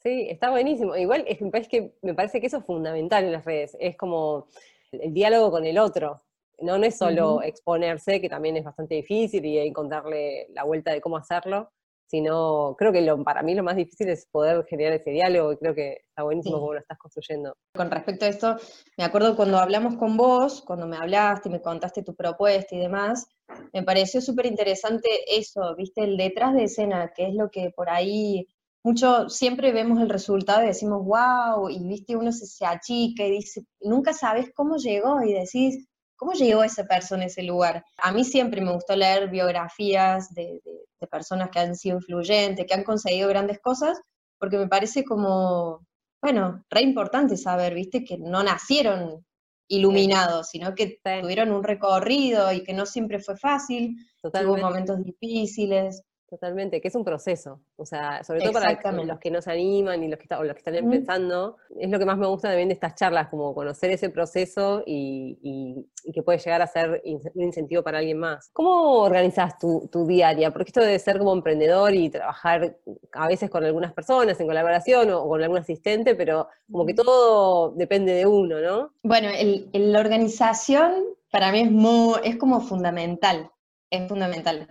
Sí, 0.08 0.28
está 0.30 0.52
buenísimo. 0.52 0.96
Igual 0.96 1.26
es, 1.28 1.38
que 1.68 1.94
me 2.02 2.14
parece 2.14 2.40
que 2.40 2.48
eso 2.48 2.60
es 2.60 2.66
fundamental 2.66 3.26
en 3.26 3.34
las 3.34 3.44
redes. 3.44 3.76
Es 3.78 3.98
como 3.98 4.48
el 4.94 5.14
diálogo 5.14 5.52
con 5.52 5.66
el 5.66 5.78
otro. 5.78 6.24
No, 6.60 6.78
no 6.78 6.86
es 6.86 6.98
solo 6.98 7.42
exponerse, 7.42 8.22
que 8.22 8.30
también 8.30 8.56
es 8.56 8.64
bastante 8.64 8.96
difícil 8.96 9.46
y 9.46 9.60
encontrarle 9.60 10.48
la 10.54 10.64
vuelta 10.64 10.94
de 10.94 11.02
cómo 11.02 11.18
hacerlo, 11.18 11.72
sino 12.06 12.74
creo 12.80 12.94
que 12.94 13.02
lo, 13.02 13.22
para 13.22 13.44
mí 13.44 13.54
lo 13.54 13.64
más 13.64 13.76
difícil 13.76 14.08
es 14.08 14.26
poder 14.28 14.66
generar 14.66 14.94
ese 14.94 15.12
diálogo 15.12 15.52
y 15.52 15.58
creo 15.58 15.76
que 15.76 16.06
está 16.08 16.24
buenísimo 16.24 16.58
cómo 16.58 16.74
lo 16.74 16.80
estás 16.80 16.98
construyendo. 16.98 17.54
Con 17.76 17.92
respecto 17.92 18.24
a 18.24 18.30
esto, 18.30 18.56
me 18.98 19.04
acuerdo 19.04 19.36
cuando 19.36 19.60
hablamos 19.60 19.98
con 19.98 20.16
vos, 20.16 20.62
cuando 20.62 20.88
me 20.88 20.96
hablaste 20.96 21.50
y 21.50 21.52
me 21.52 21.62
contaste 21.62 22.02
tu 22.02 22.16
propuesta 22.16 22.76
y 22.76 22.80
demás, 22.80 23.28
me 23.74 23.84
pareció 23.84 24.22
súper 24.22 24.46
interesante 24.46 25.10
eso, 25.28 25.76
viste, 25.76 26.06
el 26.06 26.16
detrás 26.16 26.56
de 26.56 26.64
escena, 26.64 27.12
que 27.14 27.28
es 27.28 27.36
lo 27.36 27.52
que 27.52 27.72
por 27.72 27.90
ahí 27.90 28.48
mucho, 28.84 29.30
siempre 29.30 29.72
vemos 29.72 30.00
el 30.00 30.10
resultado 30.10 30.64
y 30.64 30.68
decimos, 30.68 31.04
wow, 31.06 31.70
y 31.70 31.80
viste, 31.88 32.16
uno 32.16 32.32
se, 32.32 32.46
se 32.46 32.66
achica 32.66 33.26
y 33.26 33.32
dice, 33.32 33.66
nunca 33.82 34.14
sabes 34.14 34.52
cómo 34.56 34.78
llegó 34.78 35.22
y 35.24 35.34
decís, 35.34 35.88
¿cómo 36.18 36.34
llegó 36.34 36.64
esa 36.64 36.86
persona 36.86 37.24
a 37.24 37.28
ese 37.28 37.44
lugar? 37.44 37.86
A 37.98 38.12
mí 38.12 38.26
siempre 38.26 38.60
me 38.60 38.74
gustó 38.74 38.96
leer 38.96 39.30
biografías 39.30 40.34
de, 40.34 40.62
personas 41.10 41.50
que 41.52 41.60
han 41.60 41.76
sido 41.76 41.98
influyentes, 41.98 42.66
que 42.66 42.74
han 42.74 42.84
conseguido 42.84 43.30
grandes 43.30 43.60
cosas, 43.60 44.02
porque 44.40 44.58
me 44.58 44.68
parece 44.68 45.06
como, 45.06 45.86
bueno, 46.22 46.66
re 46.70 46.82
importante 46.82 47.38
saber, 47.38 47.76
viste, 47.76 48.04
que 48.04 48.18
no 48.18 48.44
nacieron 48.44 49.24
iluminados, 49.70 50.50
sino 50.50 50.74
que 50.74 51.00
tuvieron 51.04 51.52
un 51.52 51.64
recorrido 51.64 52.52
y 52.52 52.64
que 52.64 52.74
no 52.74 52.86
siempre 52.86 53.20
fue 53.20 53.38
fácil, 53.38 53.96
tuvo 54.22 54.58
momentos 54.58 55.04
difíciles. 55.04 56.02
Totalmente, 56.30 56.82
que 56.82 56.90
es 56.90 56.96
un 56.96 57.06
proceso, 57.06 57.62
o 57.78 57.86
sea, 57.86 58.22
sobre 58.22 58.42
todo 58.42 58.52
para 58.52 58.78
los 59.06 59.18
que 59.18 59.32
nos 59.32 59.48
animan 59.48 60.04
y 60.04 60.10
los 60.10 60.20
que, 60.20 60.28
o 60.36 60.44
los 60.44 60.56
que 60.56 60.60
están 60.60 60.76
empezando, 60.76 61.56
es 61.80 61.90
lo 61.90 61.98
que 61.98 62.06
más 62.06 62.18
me 62.18 62.28
gusta 62.28 62.50
también 62.50 62.68
de 62.68 62.74
estas 62.74 62.96
charlas, 62.96 63.30
como 63.30 63.56
conocer 63.56 63.92
ese 63.92 64.10
proceso 64.10 64.84
y, 64.86 65.88
que 66.14 66.24
puede 66.24 66.40
llegar 66.40 66.62
a 66.62 66.68
ser 66.68 67.02
un 67.06 67.44
incentivo 67.44 67.82
para 67.82 68.00
alguien 68.00 68.18
más. 68.18 68.50
¿Cómo 68.52 69.04
organizas 69.04 69.58
tu, 69.58 69.88
tu 69.90 70.06
diaria? 70.06 70.52
Porque 70.52 70.70
esto 70.70 70.82
debe 70.82 71.00
ser 71.00 71.18
como 71.18 71.32
emprendedor 71.32 71.94
y 71.94 72.10
trabajar 72.10 72.76
a 73.14 73.28
veces 73.28 73.50
con 73.50 73.64
algunas 73.64 73.94
personas 73.94 74.38
en 74.38 74.48
colaboración 74.48 75.10
o, 75.12 75.26
con 75.30 75.42
algún 75.42 75.60
asistente, 75.60 76.14
pero 76.16 76.50
como 76.70 76.86
que 76.86 76.94
todo 76.94 77.72
depende 77.72 78.12
de 78.12 78.26
uno, 78.26 78.60
¿no? 78.60 78.92
Bueno, 79.02 79.30
la 79.72 80.00
organización 80.00 81.06
para 81.32 81.54
mí 81.54 81.62
es, 81.62 81.72
muy, 81.72 82.16
es 82.26 82.36
como 82.36 82.60
fundamental, 82.60 83.50
es 83.90 84.10
fundamental 84.10 84.68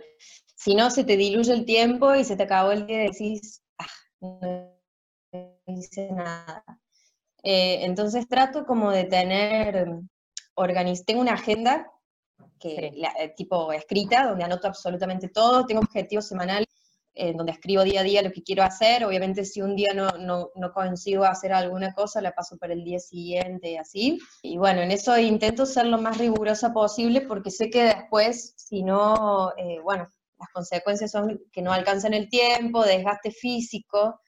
si 0.67 0.75
no, 0.75 0.91
se 0.91 1.05
te 1.05 1.17
diluye 1.17 1.53
el 1.53 1.65
tiempo 1.65 2.17
y 2.17 2.25
se 2.25 2.35
te 2.35 2.43
acabó 2.43 2.73
el 2.73 2.89
día 2.89 3.05
y 3.05 3.07
decís, 3.13 3.63
ah, 3.79 3.87
no 4.21 4.75
hice 5.69 6.11
nada. 6.11 6.65
Eh, 7.45 7.85
entonces 7.85 8.27
trato 8.27 8.67
como 8.67 8.91
de 8.91 9.05
tener, 9.05 9.87
tengo 11.07 11.21
una 11.21 11.35
agenda 11.35 11.89
que 12.59 12.91
eh, 12.97 13.33
tipo 13.37 13.71
escrita, 13.71 14.27
donde 14.27 14.43
anoto 14.43 14.67
absolutamente 14.67 15.29
todo, 15.29 15.67
tengo 15.67 15.83
objetivos 15.83 16.27
semanales, 16.27 16.67
donde 17.15 17.53
escribo 17.53 17.85
día 17.85 18.01
a 18.01 18.03
día 18.03 18.23
lo 18.23 18.33
que 18.33 18.43
quiero 18.43 18.65
hacer, 18.65 19.05
obviamente 19.05 19.45
si 19.45 19.63
un 19.63 19.77
día 19.77 19.95
no, 19.95 20.09
no, 20.19 20.51
no, 20.57 20.73
consigo 20.73 21.25
hacer 21.25 21.53
alguna 21.53 21.95
cosa, 21.95 22.21
la 22.21 22.35
paso 22.35 22.59
para 22.59 22.73
el 22.73 22.83
día 22.83 22.99
siguiente 22.99 23.71
y 23.71 23.77
así. 23.77 24.19
Y 24.43 24.59
bueno, 24.59 24.83
en 24.83 24.91
eso 24.91 25.17
intento 25.17 25.65
ser 25.65 25.87
lo 25.87 25.97
más 25.97 26.19
rigurosa 26.19 26.75
posible 26.75 27.21
porque 27.21 27.53
sé 27.53 27.71
que 27.71 27.85
después, 27.85 28.53
si 28.57 28.83
no, 28.83 29.53
eh, 29.57 29.79
bueno, 29.81 30.13
las 30.47 30.53
consecuencias 30.53 31.11
son 31.11 31.41
que 31.53 31.63
no 31.63 31.73
alcanzan 31.73 32.15
el 32.15 32.29
tiempo, 32.29 32.85
desgaste 32.85 33.31
físico. 33.31 34.21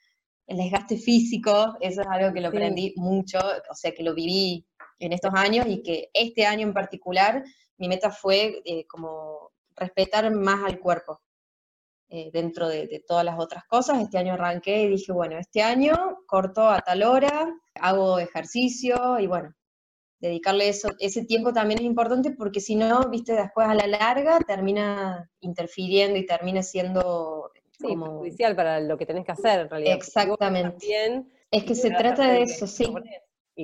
El 0.47 0.57
desgaste 0.57 0.97
físico, 0.97 1.77
eso 1.81 2.01
es 2.01 2.07
algo 2.07 2.33
que 2.33 2.41
lo 2.41 2.49
aprendí 2.49 2.95
mucho, 2.97 3.39
o 3.39 3.75
sea, 3.75 3.93
que 3.93 4.03
lo 4.03 4.15
viví 4.15 4.67
en 4.99 5.13
estos 5.13 5.35
años 5.35 5.67
y 5.69 5.83
que 5.83 6.09
este 6.15 6.47
año 6.47 6.67
en 6.67 6.73
particular 6.73 7.45
mi 7.77 7.87
meta 7.87 8.11
fue 8.11 8.63
eh, 8.65 8.87
como 8.87 9.53
respetar 9.77 10.31
más 10.35 10.65
al 10.65 10.81
cuerpo 10.81 11.21
eh, 12.09 12.31
dentro 12.33 12.67
de, 12.67 12.87
de, 12.87 13.05
todas 13.07 13.27
las 13.27 13.39
otras 13.39 13.65
cosas. 13.67 14.01
Este 14.01 14.17
año 14.17 14.33
arranqué 14.33 14.85
y 14.85 14.89
dije, 14.89 15.13
bueno, 15.13 15.37
este 15.39 15.63
año 15.63 16.21
corto 16.27 16.67
a 16.69 16.81
tal 16.81 17.03
hora, 17.03 17.55
hago 17.75 18.19
ejercicio 18.19 19.19
y 19.19 19.27
bueno, 19.27 19.55
dedicarle 20.21 20.69
eso, 20.69 20.89
ese 20.99 21.25
tiempo 21.25 21.53
también 21.53 21.81
es 21.81 21.87
importante 21.87 22.33
porque 22.33 22.61
si 22.61 22.75
no, 22.75 23.09
viste, 23.09 23.35
después 23.35 23.69
a 23.69 23.75
la 23.75 23.87
larga 23.87 24.39
termina 24.41 25.31
interfiriendo 25.41 26.19
y 26.19 26.27
termina 26.27 26.63
siendo 26.63 27.51
sí, 27.73 27.87
como... 27.87 28.23
para 28.57 28.81
lo 28.81 28.99
que 28.99 29.07
tenés 29.07 29.25
que 29.25 29.33
hacer 29.33 29.61
en 29.61 29.71
realidad. 29.71 29.95
Exactamente. 29.95 31.25
es 31.51 31.65
que 31.65 31.75
se 31.75 31.91
trata 31.91 32.33
de 32.33 32.43
eso, 32.43 32.67
sí. 32.67 32.93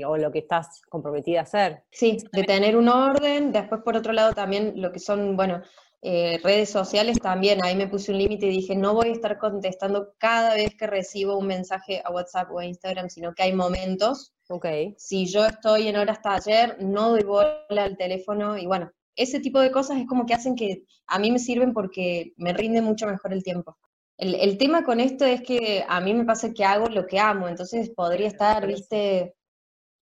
o 0.06 0.16
lo 0.16 0.30
que 0.30 0.40
estás 0.40 0.82
comprometida 0.88 1.40
a 1.40 1.42
hacer. 1.42 1.82
Sí, 1.90 2.18
de 2.32 2.44
tener 2.44 2.76
un 2.76 2.88
orden, 2.88 3.52
después 3.52 3.82
por 3.82 3.96
otro 3.96 4.12
lado 4.12 4.32
también 4.32 4.74
lo 4.76 4.92
que 4.92 5.00
son, 5.00 5.36
bueno, 5.36 5.62
Eh, 6.06 6.38
redes 6.42 6.68
sociales 6.68 7.18
también, 7.18 7.64
ahí 7.64 7.74
me 7.74 7.88
puse 7.88 8.12
un 8.12 8.18
límite 8.18 8.44
y 8.44 8.50
dije, 8.50 8.76
no 8.76 8.92
voy 8.92 9.08
a 9.08 9.12
estar 9.12 9.38
contestando 9.38 10.12
cada 10.18 10.54
vez 10.54 10.74
que 10.74 10.86
recibo 10.86 11.38
un 11.38 11.46
mensaje 11.46 12.02
a 12.04 12.10
WhatsApp 12.10 12.50
o 12.50 12.58
a 12.58 12.66
Instagram, 12.66 13.08
sino 13.08 13.32
que 13.32 13.42
hay 13.42 13.54
momentos. 13.54 14.34
Ok. 14.50 14.66
Si 14.98 15.24
yo 15.24 15.46
estoy 15.46 15.88
en 15.88 15.96
horas 15.96 16.20
taller, 16.20 16.76
no 16.78 17.08
doy 17.08 17.22
bola 17.22 17.84
al 17.84 17.96
teléfono 17.96 18.58
y 18.58 18.66
bueno, 18.66 18.92
ese 19.16 19.40
tipo 19.40 19.60
de 19.60 19.70
cosas 19.70 19.96
es 19.96 20.06
como 20.06 20.26
que 20.26 20.34
hacen 20.34 20.56
que 20.56 20.84
a 21.06 21.18
mí 21.18 21.30
me 21.30 21.38
sirven 21.38 21.72
porque 21.72 22.34
me 22.36 22.52
rinde 22.52 22.82
mucho 22.82 23.06
mejor 23.06 23.32
el 23.32 23.42
tiempo. 23.42 23.78
El, 24.18 24.34
el 24.34 24.58
tema 24.58 24.84
con 24.84 25.00
esto 25.00 25.24
es 25.24 25.40
que 25.40 25.86
a 25.88 26.02
mí 26.02 26.12
me 26.12 26.26
pasa 26.26 26.52
que 26.52 26.66
hago 26.66 26.86
lo 26.88 27.06
que 27.06 27.18
amo, 27.18 27.48
entonces 27.48 27.88
podría 27.88 28.28
estar, 28.28 28.66
viste, 28.66 29.36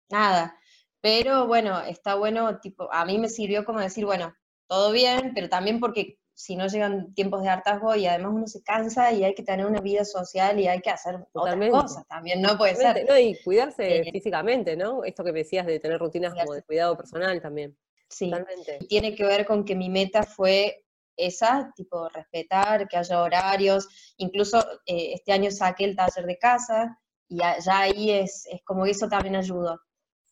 nada. 0.10 0.56
Pero 1.02 1.46
bueno, 1.46 1.82
está 1.82 2.16
bueno, 2.16 2.58
tipo, 2.62 2.88
a 2.90 3.04
mí 3.04 3.18
me 3.18 3.28
sirvió 3.28 3.66
como 3.66 3.82
decir, 3.82 4.06
bueno, 4.06 4.34
todo 4.70 4.92
bien, 4.92 5.34
pero 5.34 5.50
también 5.50 5.80
porque 5.80 6.20
si 6.34 6.56
no 6.56 6.68
llegan 6.68 7.14
tiempos 7.16 7.42
de 7.42 7.50
hartazgo 7.50 7.96
y 7.96 8.06
además 8.06 8.32
uno 8.34 8.48
se 8.48 8.64
cansa 8.64 9.12
y 9.12 9.26
hay 9.26 9.34
que 9.34 9.44
tener 9.44 9.66
una 9.66 9.82
vida 9.82 10.06
social 10.06 10.58
y 10.60 10.68
hay 10.68 10.80
que 10.80 10.90
hacer 10.92 11.16
Totalmente. 11.34 11.76
otras 11.76 11.92
cosas 11.92 12.08
también, 12.08 12.42
no 12.42 12.58
puede 12.58 12.76
Totalmente, 12.76 13.02
ser. 13.02 13.10
no, 13.10 13.20
y 13.20 13.36
cuidarse 13.44 13.98
Eh, 13.98 14.12
físicamente, 14.12 14.78
¿no? 14.78 15.04
Esto 15.04 15.24
que 15.26 15.34
me 15.34 15.40
decías 15.40 15.66
de 15.66 15.80
tener 15.82 16.00
rutinas 16.00 16.34
como 16.34 16.54
de 16.54 16.62
cuidado 16.64 16.96
personal 16.96 17.42
también. 17.42 17.78
Sí, 18.08 18.30
Totalmente. 18.30 18.80
tiene 18.88 19.16
que 19.16 19.26
ver 19.26 19.46
con 19.46 19.66
que 19.66 19.76
mi 19.76 19.90
meta 19.90 20.24
fue 20.24 20.86
esa, 21.18 21.74
tipo 21.76 22.08
respetar, 22.08 22.88
que 22.88 22.96
haya 22.96 23.22
horarios, 23.22 24.14
incluso 24.18 24.60
eh, 24.86 25.14
este 25.16 25.34
año 25.34 25.52
saqué 25.52 25.84
el 25.84 25.96
taller 25.96 26.26
de 26.26 26.38
casa 26.38 26.98
y 27.28 27.40
ya, 27.40 27.60
ya 27.60 27.80
ahí 27.82 28.12
es, 28.12 28.48
es 28.50 28.62
como 28.64 28.86
que 28.86 28.92
eso 28.92 29.10
también 29.10 29.36
ayudó. 29.36 29.82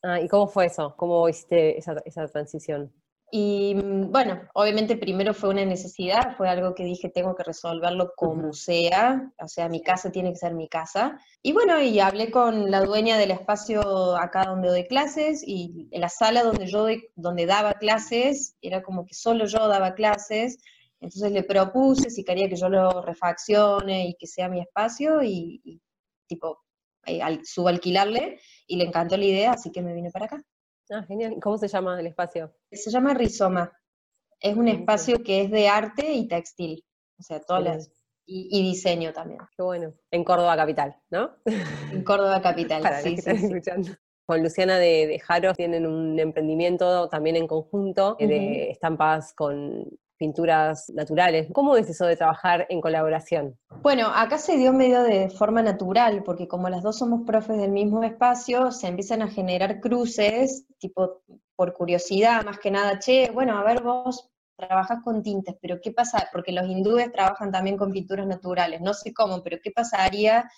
Ah, 0.04 0.22
¿y 0.22 0.28
cómo 0.30 0.48
fue 0.48 0.68
eso? 0.68 0.96
¿Cómo 0.96 1.28
hiciste 1.28 1.78
esa, 1.78 1.96
esa 2.06 2.26
transición? 2.28 2.94
Y 3.30 3.76
mm, 3.76 4.12
bueno, 4.12 4.42
obviamente 4.54 4.96
primero 4.98 5.34
fue 5.34 5.50
una 5.50 5.66
necesidad, 5.66 6.36
fue 6.38 6.48
algo 6.50 6.74
que 6.74 6.84
dije 6.86 7.10
tengo 7.10 7.36
que 7.36 7.44
resolverlo 7.44 8.14
como 8.16 8.54
sea, 8.54 9.32
o 9.40 9.48
sea, 9.50 9.68
mi 9.70 9.82
casa 9.84 10.12
tiene 10.12 10.30
que 10.32 10.38
ser 10.38 10.54
mi 10.54 10.70
casa. 10.70 11.20
Y 11.42 11.52
bueno, 11.54 11.82
y 11.82 12.00
hablé 12.00 12.32
con 12.32 12.72
la 12.72 12.82
dueña 12.82 13.18
del 13.18 13.32
espacio 13.32 14.16
acá 14.18 14.46
donde 14.46 14.70
doy 14.70 14.88
clases 14.88 15.44
y 15.46 15.88
en 15.92 16.02
la 16.02 16.10
sala 16.10 16.44
donde 16.44 16.68
yo 16.68 16.84
doy- 16.84 17.10
donde 17.16 17.46
daba 17.46 17.74
clases, 17.74 18.56
era 18.62 18.82
como 18.82 19.06
que 19.06 19.14
solo 19.14 19.46
yo 19.46 19.68
daba 19.68 19.94
clases, 19.96 20.58
entonces 21.02 21.32
le 21.32 21.44
propuse 21.44 22.10
si 22.10 22.24
quería 22.24 22.48
que 22.50 22.56
yo 22.56 22.70
lo 22.70 23.02
refaccione 23.02 24.08
y 24.08 24.16
que 24.16 24.28
sea 24.28 24.48
mi 24.50 24.62
espacio 24.62 25.22
y, 25.22 25.62
y, 25.66 25.82
tipo 26.28 26.64
eh, 27.06 27.22
al- 27.22 27.46
subalquilarle 27.46 28.40
y 28.68 28.78
le 28.78 28.86
encantó 28.86 29.18
la 29.18 29.26
idea, 29.26 29.52
así 29.54 29.72
que 29.72 29.82
me 29.82 29.94
vine 29.94 30.12
para 30.12 30.26
acá. 30.26 30.42
Ah, 30.90 31.04
genial. 31.04 31.34
¿Y 31.34 31.40
¿Cómo 31.40 31.58
se 31.58 31.68
llama 31.68 32.00
el 32.00 32.08
espacio? 32.08 32.54
Se 32.72 32.90
llama 32.90 33.14
Rizoma. 33.14 33.72
Es 34.40 34.56
un 34.56 34.68
espacio 34.68 35.24
que 35.24 35.42
es 35.42 35.52
de 35.52 35.68
arte 35.68 36.14
y 36.14 36.28
textil, 36.28 36.86
o 37.20 37.24
sea, 37.24 37.40
todas 37.40 37.64
las, 37.64 37.92
y, 38.28 38.50
y 38.52 38.62
diseño 38.62 39.14
también, 39.14 39.40
Qué 39.56 39.64
bueno. 39.64 39.94
En 40.12 40.24
Córdoba 40.24 40.56
capital, 40.56 40.96
¿no? 41.10 41.32
en 41.46 42.04
Córdoba 42.04 42.42
capital. 42.42 42.82
Para 42.84 43.02
sí, 43.02 43.16
que 43.16 43.22
sí, 43.22 43.30
están 43.30 43.38
sí. 43.38 43.46
escuchando. 43.46 43.90
Con 44.26 44.44
Luciana 44.44 44.78
de, 44.78 45.08
de 45.08 45.20
Jaro 45.20 45.54
tienen 45.54 45.88
un 45.88 46.20
emprendimiento 46.20 47.08
también 47.08 47.38
en 47.38 47.48
conjunto 47.48 48.18
eh, 48.20 48.28
de 48.28 48.70
estampas 48.72 49.34
con 49.34 49.88
pinturas 50.18 50.90
naturales. 50.94 51.48
¿Cómo 51.54 51.78
es 51.78 51.90
eso 51.90 52.06
de 52.06 52.16
trabajar 52.16 52.66
en 52.70 52.82
colaboración? 52.82 53.58
Bueno, 53.82 54.08
acá 54.08 54.38
se 54.38 54.58
dio 54.58 54.74
medio 54.74 55.04
de 55.04 55.30
forma 55.30 55.62
natural, 55.62 56.24
porque 56.24 56.48
como 56.48 56.70
las 56.70 56.84
dos 56.84 56.98
somos 56.98 57.22
profes 57.26 57.58
del 57.58 57.72
mismo 57.72 58.04
espacio, 58.04 58.72
se 58.72 58.88
empiezan 58.88 59.22
a 59.22 59.30
generar 59.30 59.80
cruces, 59.80 60.66
tipo 60.80 61.22
por 61.56 61.74
curiosidad, 61.74 62.46
más 62.46 62.60
que 62.60 62.72
nada, 62.72 63.00
che, 63.00 63.32
bueno, 63.32 63.58
a 63.58 63.64
ver 63.64 63.82
vos 63.82 64.30
trabajas 64.58 65.00
con 65.04 65.22
tintes, 65.22 65.56
pero 65.62 65.80
¿qué 65.82 65.92
pasa? 65.92 66.30
Porque 66.32 66.52
los 66.52 66.68
hindúes 66.68 67.12
trabajan 67.12 67.52
también 67.52 67.78
con 67.78 67.92
pinturas 67.92 68.28
naturales, 68.28 68.82
no 68.82 68.94
sé 68.94 69.14
cómo, 69.14 69.44
pero 69.44 69.58
¿qué 69.62 69.72
pasaría? 69.72 70.50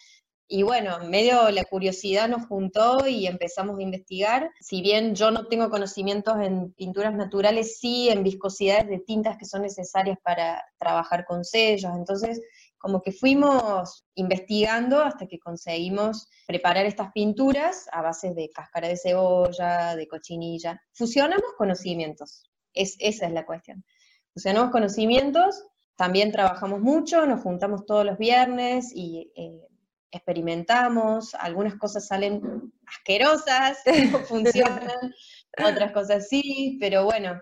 Y 0.52 0.64
bueno, 0.64 0.98
medio 1.08 1.52
la 1.52 1.64
curiosidad 1.64 2.28
nos 2.28 2.48
juntó 2.48 3.08
y 3.08 3.28
empezamos 3.28 3.78
a 3.78 3.84
investigar. 3.84 4.50
Si 4.60 4.82
bien 4.82 5.14
yo 5.14 5.30
no 5.30 5.46
tengo 5.46 5.70
conocimientos 5.70 6.38
en 6.42 6.74
pinturas 6.74 7.14
naturales, 7.14 7.78
sí 7.78 8.10
en 8.10 8.24
viscosidades 8.24 8.88
de 8.90 8.98
tintas 8.98 9.38
que 9.38 9.46
son 9.46 9.62
necesarias 9.62 10.18
para 10.24 10.66
trabajar 10.80 11.26
con 11.26 11.46
sellos. 11.46 11.92
Entonces, 11.96 12.42
como 12.80 13.04
que 13.04 13.12
fuimos 13.12 14.08
investigando 14.16 15.04
hasta 15.04 15.28
que 15.28 15.38
conseguimos 15.38 16.28
preparar 16.48 16.88
estas 16.88 17.12
pinturas 17.12 17.88
a 17.92 18.02
base 18.02 18.34
de 18.34 18.50
cáscara 18.50 18.88
de 18.88 18.98
cebolla, 18.98 19.96
de 19.96 20.08
cochinilla. 20.08 20.82
Fusionamos 20.94 21.54
conocimientos, 21.60 22.50
es, 22.74 22.96
esa 22.98 23.28
es 23.28 23.34
la 23.34 23.46
cuestión. 23.46 23.86
Fusionamos 24.34 24.72
conocimientos, 24.72 25.64
también 25.96 26.32
trabajamos 26.32 26.80
mucho, 26.80 27.28
nos 27.28 27.42
juntamos 27.42 27.86
todos 27.86 28.04
los 28.04 28.18
viernes 28.18 28.92
y 28.96 29.32
eh, 29.36 29.69
experimentamos, 30.12 31.36
algunas 31.36 31.76
cosas 31.76 32.08
salen 32.08 32.72
asquerosas, 32.88 33.80
no 34.12 34.20
funcionan, 34.20 35.14
otras 35.58 35.92
cosas 35.92 36.28
sí, 36.28 36.78
pero 36.80 37.06
bueno, 37.06 37.40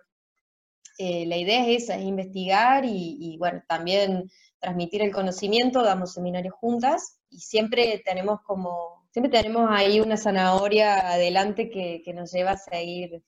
eh, 0.98 1.26
la 1.28 1.38
idea 1.38 1.68
es 1.68 1.84
esa, 1.84 1.96
es 1.98 2.04
investigar 2.04 2.84
y, 2.86 3.18
y, 3.20 3.38
bueno, 3.38 3.62
también 3.68 4.30
transmitir 4.60 5.04
el 5.04 5.12
conocimiento, 5.12 5.84
damos 5.84 6.14
seminarios 6.14 6.56
juntas 6.56 7.20
y 7.30 7.40
siempre 7.40 8.02
tenemos 8.04 8.42
como, 8.42 9.08
siempre 9.12 9.32
tenemos 9.32 9.70
ahí 9.70 10.00
una 10.00 10.18
zanahoria 10.18 11.12
adelante 11.12 11.70
que, 11.70 12.02
que 12.04 12.14
nos 12.14 12.32
lleva 12.32 12.52
a 12.52 12.58
seguir, 12.58 13.24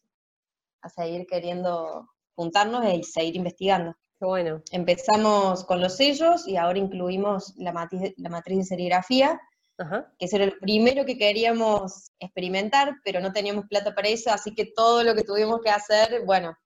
a 0.81 0.89
seguir 0.89 1.27
queriendo 1.27 2.09
juntarnos 2.33 2.83
y 2.91 3.03
seguir 3.03 3.35
investigando. 3.35 3.95
Bueno. 4.19 4.61
Empezamos 4.71 5.63
con 5.63 5.79
los 5.81 5.95
sellos 5.95 6.47
y 6.47 6.57
ahora 6.57 6.79
incluimos 6.79 7.53
la 7.57 7.71
matriz, 7.71 8.13
la 8.17 8.29
matriz 8.29 8.57
de 8.59 8.63
serigrafía, 8.65 9.39
Ajá. 9.77 10.11
que 10.19 10.25
eso 10.25 10.35
era 10.35 10.47
lo 10.47 10.59
primero 10.59 11.05
que 11.05 11.17
queríamos 11.17 12.11
experimentar, 12.19 12.95
pero 13.05 13.21
no 13.21 13.31
teníamos 13.31 13.65
plata 13.67 13.95
para 13.95 14.09
eso, 14.09 14.29
así 14.31 14.53
que 14.53 14.65
todo 14.65 15.03
lo 15.03 15.15
que 15.15 15.23
tuvimos 15.23 15.61
que 15.61 15.69
hacer, 15.69 16.25
bueno, 16.25 16.57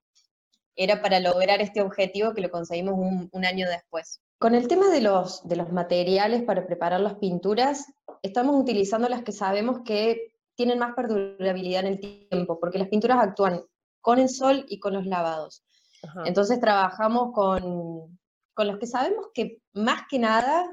era 0.76 1.02
para 1.02 1.20
lograr 1.20 1.62
este 1.62 1.82
objetivo 1.82 2.34
que 2.34 2.42
lo 2.42 2.50
conseguimos 2.50 2.96
un, 2.96 3.30
un 3.32 3.46
año 3.46 3.70
después. 3.70 4.22
Con 4.40 4.56
el 4.56 4.68
tema 4.68 4.90
de 4.90 5.02
los, 5.02 5.48
de 5.48 5.56
los 5.56 5.72
materiales 5.72 6.44
para 6.44 6.66
preparar 6.66 7.00
las 7.02 7.16
pinturas, 7.16 7.86
estamos 8.24 8.60
utilizando 8.60 9.08
las 9.08 9.24
que 9.24 9.32
sabemos 9.32 9.82
que 9.86 10.34
tienen 10.56 10.80
más 10.80 10.96
perdurabilidad 10.96 11.86
en 11.86 11.94
el 11.94 12.00
tiempo, 12.30 12.60
porque 12.60 12.80
las 12.80 12.90
pinturas 12.90 13.20
actúan 13.20 13.62
con 14.02 14.20
el 14.20 14.30
sol 14.30 14.66
y 14.68 14.80
con 14.80 14.94
los 14.94 15.06
lavados. 15.06 15.64
Ajá. 16.04 16.24
Entonces 16.26 16.60
trabajamos 16.60 17.34
con, 17.34 18.20
con 18.54 18.68
los 18.68 18.78
que 18.78 18.88
sabemos 18.88 19.28
que 19.34 19.62
más 19.74 20.04
que 20.10 20.20
nada 20.20 20.70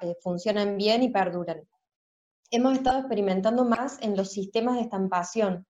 eh, 0.00 0.16
funcionan 0.22 0.76
bien 0.76 1.02
y 1.02 1.10
perduran. 1.10 1.68
Hemos 2.50 2.74
estado 2.74 2.98
experimentando 2.98 3.64
más 3.64 4.00
en 4.02 4.16
los 4.16 4.30
sistemas 4.30 4.76
de 4.76 4.82
estampación. 4.82 5.66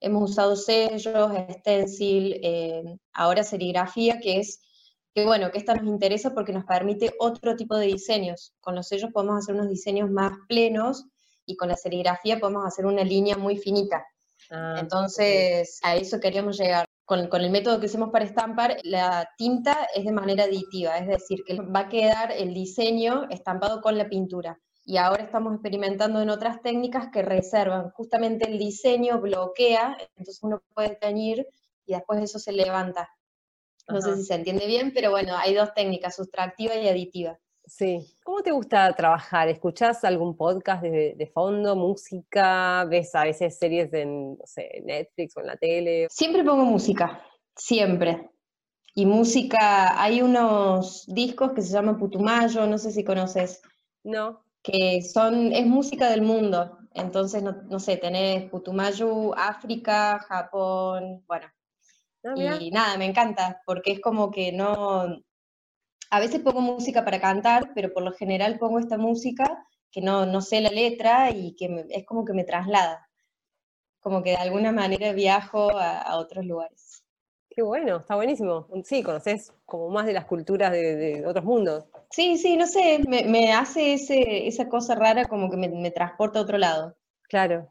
Hemos 0.00 0.30
usado 0.30 0.56
sellos, 0.56 1.32
stencil, 1.58 2.40
eh, 2.42 2.98
ahora 3.12 3.42
serigrafía, 3.42 4.18
que 4.18 4.40
es, 4.40 4.60
que 5.14 5.24
bueno, 5.24 5.50
que 5.50 5.58
esta 5.58 5.74
nos 5.74 5.86
interesa 5.86 6.34
porque 6.34 6.52
nos 6.52 6.64
permite 6.64 7.14
otro 7.18 7.56
tipo 7.56 7.76
de 7.76 7.86
diseños. 7.86 8.52
Con 8.60 8.74
los 8.74 8.88
sellos 8.88 9.12
podemos 9.12 9.38
hacer 9.38 9.54
unos 9.54 9.68
diseños 9.68 10.10
más 10.10 10.32
plenos 10.48 11.06
y 11.46 11.56
con 11.56 11.68
la 11.68 11.76
serigrafía 11.76 12.40
podemos 12.40 12.66
hacer 12.66 12.86
una 12.86 13.04
línea 13.04 13.36
muy 13.36 13.56
finita. 13.56 14.04
Ah, 14.50 14.78
Entonces, 14.80 15.78
a 15.82 15.96
eso 15.96 16.18
queríamos 16.18 16.58
llegar. 16.58 16.86
Con, 17.10 17.26
con, 17.26 17.40
el 17.40 17.50
método 17.50 17.80
que 17.80 17.86
hicimos 17.86 18.10
para 18.10 18.24
estampar, 18.24 18.76
la 18.84 19.28
tinta 19.36 19.88
es 19.96 20.04
de 20.04 20.12
manera 20.12 20.44
aditiva, 20.44 20.96
es 20.96 21.08
decir, 21.08 21.42
que 21.44 21.60
va 21.60 21.80
a 21.80 21.88
quedar 21.88 22.30
el 22.30 22.54
diseño 22.54 23.26
estampado 23.30 23.80
con 23.80 23.98
la 23.98 24.08
pintura. 24.08 24.60
Y 24.84 24.96
ahora 24.96 25.24
estamos 25.24 25.54
experimentando 25.54 26.22
en 26.22 26.30
otras 26.30 26.62
técnicas 26.62 27.08
que 27.12 27.22
reservan 27.22 27.90
justamente 27.90 28.48
el 28.48 28.60
diseño, 28.60 29.20
bloquea, 29.20 29.98
entonces 30.14 30.38
uno 30.44 30.62
puede 30.72 30.94
teñir 30.94 31.48
y 31.84 31.94
después 31.94 32.22
eso 32.22 32.38
se 32.38 32.52
levanta. 32.52 33.08
No 33.88 33.98
Ajá. 33.98 34.10
sé 34.10 34.16
si 34.18 34.26
se 34.26 34.34
entiende 34.34 34.68
bien, 34.68 34.92
pero 34.94 35.10
bueno, 35.10 35.36
hay 35.36 35.52
dos 35.52 35.74
técnicas, 35.74 36.14
sustractiva 36.14 36.76
y 36.76 36.86
aditiva. 36.86 37.40
Sí. 37.70 38.04
¿Cómo 38.24 38.42
te 38.42 38.50
gusta 38.50 38.92
trabajar? 38.96 39.48
¿Escuchás 39.48 40.02
algún 40.02 40.36
podcast 40.36 40.82
de, 40.82 41.14
de, 41.16 41.26
fondo, 41.28 41.76
música? 41.76 42.84
¿Ves 42.84 43.14
a 43.14 43.22
veces 43.22 43.56
series 43.56 43.92
en 43.92 44.32
no 44.36 44.44
sé, 44.44 44.82
Netflix 44.84 45.36
o 45.36 45.40
en 45.40 45.46
la 45.46 45.56
tele? 45.56 46.08
Siempre 46.10 46.42
pongo 46.42 46.64
música, 46.64 47.22
siempre. 47.54 48.28
Y 48.92 49.06
música, 49.06 50.02
hay 50.02 50.20
unos 50.20 51.04
discos 51.06 51.52
que 51.52 51.62
se 51.62 51.72
llaman 51.72 51.96
Putumayo, 51.96 52.66
no 52.66 52.76
sé 52.76 52.90
si 52.90 53.04
conoces. 53.04 53.62
No. 54.02 54.42
Que 54.62 55.00
son, 55.02 55.52
es 55.52 55.64
música 55.64 56.10
del 56.10 56.22
mundo. 56.22 56.76
Entonces, 56.92 57.40
no, 57.40 57.62
no 57.68 57.78
sé, 57.78 57.98
tenés 57.98 58.50
Putumayo, 58.50 59.32
África, 59.38 60.18
Japón, 60.18 61.22
bueno. 61.28 61.46
Ah, 62.24 62.34
y 62.60 62.72
nada, 62.72 62.98
me 62.98 63.06
encanta, 63.06 63.62
porque 63.64 63.92
es 63.92 64.00
como 64.00 64.30
que 64.32 64.50
no, 64.50 65.22
a 66.10 66.20
veces 66.20 66.40
pongo 66.40 66.60
música 66.60 67.04
para 67.04 67.20
cantar, 67.20 67.72
pero 67.74 67.92
por 67.92 68.02
lo 68.02 68.12
general 68.12 68.58
pongo 68.58 68.78
esta 68.78 68.98
música 68.98 69.66
que 69.90 70.00
no, 70.00 70.26
no 70.26 70.40
sé 70.40 70.60
la 70.60 70.70
letra 70.70 71.30
y 71.30 71.54
que 71.56 71.68
me, 71.68 71.84
es 71.90 72.04
como 72.04 72.24
que 72.24 72.32
me 72.32 72.44
traslada. 72.44 73.08
Como 74.00 74.22
que 74.22 74.30
de 74.30 74.36
alguna 74.36 74.72
manera 74.72 75.12
viajo 75.12 75.76
a, 75.76 76.00
a 76.00 76.16
otros 76.16 76.44
lugares. 76.46 77.00
Qué 77.50 77.62
bueno, 77.62 77.96
está 77.96 78.14
buenísimo. 78.14 78.68
Sí, 78.84 79.02
conoces 79.02 79.52
como 79.66 79.88
más 79.88 80.06
de 80.06 80.12
las 80.12 80.24
culturas 80.26 80.70
de, 80.70 81.24
otros 81.26 81.44
mundos. 81.44 81.84
Sí, 82.08 82.38
sí, 82.38 82.56
no 82.56 82.66
sé, 82.66 83.00
me, 83.08 83.52
hace 83.52 83.94
ese, 83.94 84.46
esa 84.46 84.68
cosa 84.68 84.94
rara 84.94 85.24
como 85.24 85.50
que 85.50 85.56
me, 85.56 85.90
transporta 85.90 86.38
a 86.38 86.42
otro 86.42 86.58
lado. 86.58 86.96
Claro. 87.22 87.68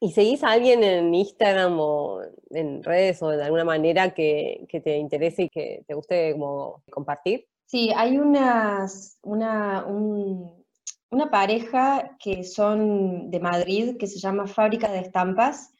¿Y 0.00 0.12
seguís 0.12 0.44
a 0.44 0.50
alguien 0.50 0.84
en 0.84 1.14
Instagram 1.14 1.78
o 1.80 2.20
en 2.50 2.82
redes 2.82 3.22
o 3.22 3.30
de 3.30 3.42
alguna 3.42 3.64
manera 3.64 4.12
que, 4.12 4.66
te 4.70 4.98
interese 4.98 5.44
y 5.44 5.48
que 5.48 5.82
te 5.86 5.94
guste 5.94 6.32
como 6.32 6.82
compartir? 6.90 7.48
Sí, 7.70 7.92
hay 7.94 8.18
unas, 8.18 9.16
una, 9.22 9.86
una 9.86 11.30
pareja 11.30 12.16
que 12.18 12.42
son 12.42 13.30
de 13.30 13.38
Madrid 13.38 13.96
que 13.96 14.08
se 14.08 14.18
llama 14.18 14.48
Fábrica 14.48 14.90
de 14.90 14.98
Estampas 14.98 15.72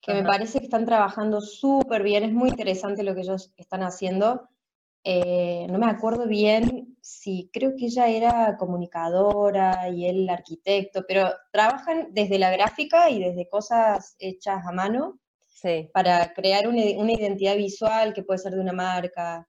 que 0.00 0.14
me 0.14 0.24
parece 0.24 0.58
que 0.58 0.64
están 0.64 0.86
trabajando 0.86 1.40
súper 1.40 2.02
bien, 2.02 2.24
es 2.24 2.32
muy 2.32 2.48
interesante 2.48 3.02
lo 3.02 3.14
que 3.14 3.20
ellos 3.20 3.52
están 3.56 3.82
haciendo. 3.82 4.48
Eh, 5.04 5.66
no 5.70 5.78
me 5.78 5.86
acuerdo 5.86 6.26
bien 6.26 6.96
si 7.00 7.48
creo 7.52 7.76
que 7.76 7.86
ella 7.86 8.08
era 8.08 8.56
comunicadora 8.56 9.88
y 9.90 10.06
él 10.06 10.28
arquitecto, 10.28 11.04
pero 11.06 11.30
trabajan 11.52 12.08
desde 12.12 12.38
la 12.38 12.50
gráfica 12.50 13.10
y 13.10 13.22
desde 13.22 13.48
cosas 13.48 14.16
hechas 14.18 14.66
a 14.66 14.72
mano 14.72 15.20
para 15.92 16.32
crear 16.32 16.66
una, 16.66 16.80
identidad 16.80 17.56
visual 17.56 18.14
que 18.14 18.22
puede 18.22 18.38
ser 18.38 18.54
de 18.54 18.60
una 18.60 18.72
marca. 18.72 19.46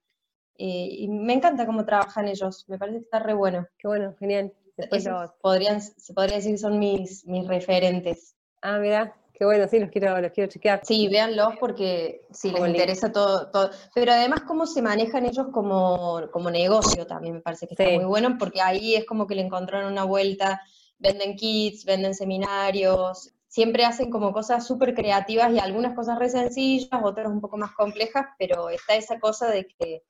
Eh, 0.64 0.88
y 1.00 1.08
me 1.08 1.34
encanta 1.34 1.66
cómo 1.66 1.84
trabajan 1.84 2.28
ellos, 2.28 2.66
me 2.68 2.78
parece 2.78 3.00
que 3.00 3.04
está 3.06 3.18
re 3.18 3.34
bueno. 3.34 3.68
Qué 3.80 3.88
bueno, 3.88 4.14
genial. 4.20 4.54
podrían, 5.42 5.82
se 5.82 6.14
podría 6.14 6.36
decir 6.36 6.52
que 6.52 6.58
son 6.60 6.78
mis, 6.78 7.26
mis 7.26 7.48
referentes. 7.48 8.36
Ah, 8.62 8.78
mira, 8.78 9.16
Qué 9.34 9.46
bueno, 9.46 9.68
sí, 9.68 9.80
los 9.80 9.90
quiero, 9.90 10.22
los 10.22 10.32
quiero 10.34 10.52
chequear. 10.52 10.82
Sí, 10.84 11.08
véanlos 11.08 11.56
porque 11.60 12.28
sí, 12.30 12.52
les 12.52 12.68
interesa 12.68 13.12
todo, 13.12 13.50
todo. 13.50 13.72
Pero 13.96 14.12
además 14.12 14.42
cómo 14.42 14.68
se 14.68 14.84
manejan 14.84 15.26
ellos 15.26 15.48
como, 15.52 16.22
como 16.32 16.52
negocio 16.52 17.08
también 17.08 17.34
me 17.34 17.42
parece 17.42 17.66
que 17.66 17.74
está 17.74 17.96
muy 17.96 18.06
bueno, 18.06 18.38
porque 18.38 18.62
ahí 18.62 18.94
es 18.94 19.04
como 19.08 19.26
que 19.26 19.34
le 19.34 19.42
encontraron 19.42 19.92
una 19.92 20.04
vuelta, 20.04 20.62
venden 21.00 21.36
kits, 21.36 21.86
venden 21.86 22.14
seminarios, 22.14 23.34
siempre 23.48 23.84
hacen 23.84 24.12
como 24.12 24.32
cosas 24.32 24.68
súper 24.68 24.94
creativas 24.94 25.52
y 25.52 25.58
algunas 25.58 25.96
cosas 25.96 26.20
re 26.20 26.30
sencillas, 26.30 27.02
otras 27.02 27.26
un 27.26 27.42
poco 27.42 27.58
más 27.58 27.72
complejas, 27.72 28.28
pero 28.38 28.70
está 28.70 28.94
esa 28.94 29.20
cosa 29.20 29.50
de 29.50 29.66
que 29.66 30.04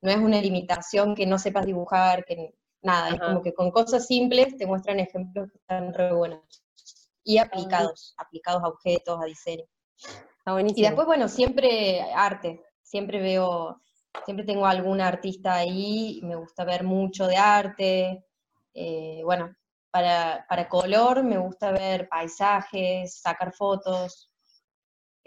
no 0.00 0.10
es 0.10 0.16
una 0.16 0.40
limitación 0.40 1.14
que 1.14 1.26
no 1.26 1.38
sepas 1.38 1.66
dibujar, 1.66 2.24
que 2.24 2.54
nada, 2.82 3.10
es 3.10 3.20
como 3.20 3.42
que 3.42 3.52
con 3.52 3.70
cosas 3.70 4.06
simples 4.06 4.56
te 4.56 4.66
muestran 4.66 5.00
ejemplos 5.00 5.50
que 5.50 5.58
están 5.58 5.92
re 5.92 6.12
buenos. 6.12 6.40
Y 7.24 7.38
aplicados, 7.38 8.14
aplicados 8.16 8.62
a 8.62 8.68
objetos, 8.68 9.20
a 9.20 9.26
diseño. 9.26 9.64
Y 10.74 10.82
después, 10.82 11.06
bueno, 11.06 11.28
siempre 11.28 12.00
arte, 12.14 12.62
siempre 12.82 13.20
veo, 13.20 13.82
siempre 14.24 14.46
tengo 14.46 14.64
algún 14.66 15.00
artista 15.00 15.54
ahí, 15.54 16.20
me 16.22 16.36
gusta 16.36 16.64
ver 16.64 16.84
mucho 16.84 17.26
de 17.26 17.36
arte, 17.36 18.24
eh, 18.72 19.20
bueno, 19.24 19.54
para, 19.90 20.68
color 20.68 21.22
me 21.22 21.36
gusta 21.36 21.72
ver 21.72 22.08
paisajes, 22.08 23.20
sacar 23.20 23.52
fotos, 23.52 24.30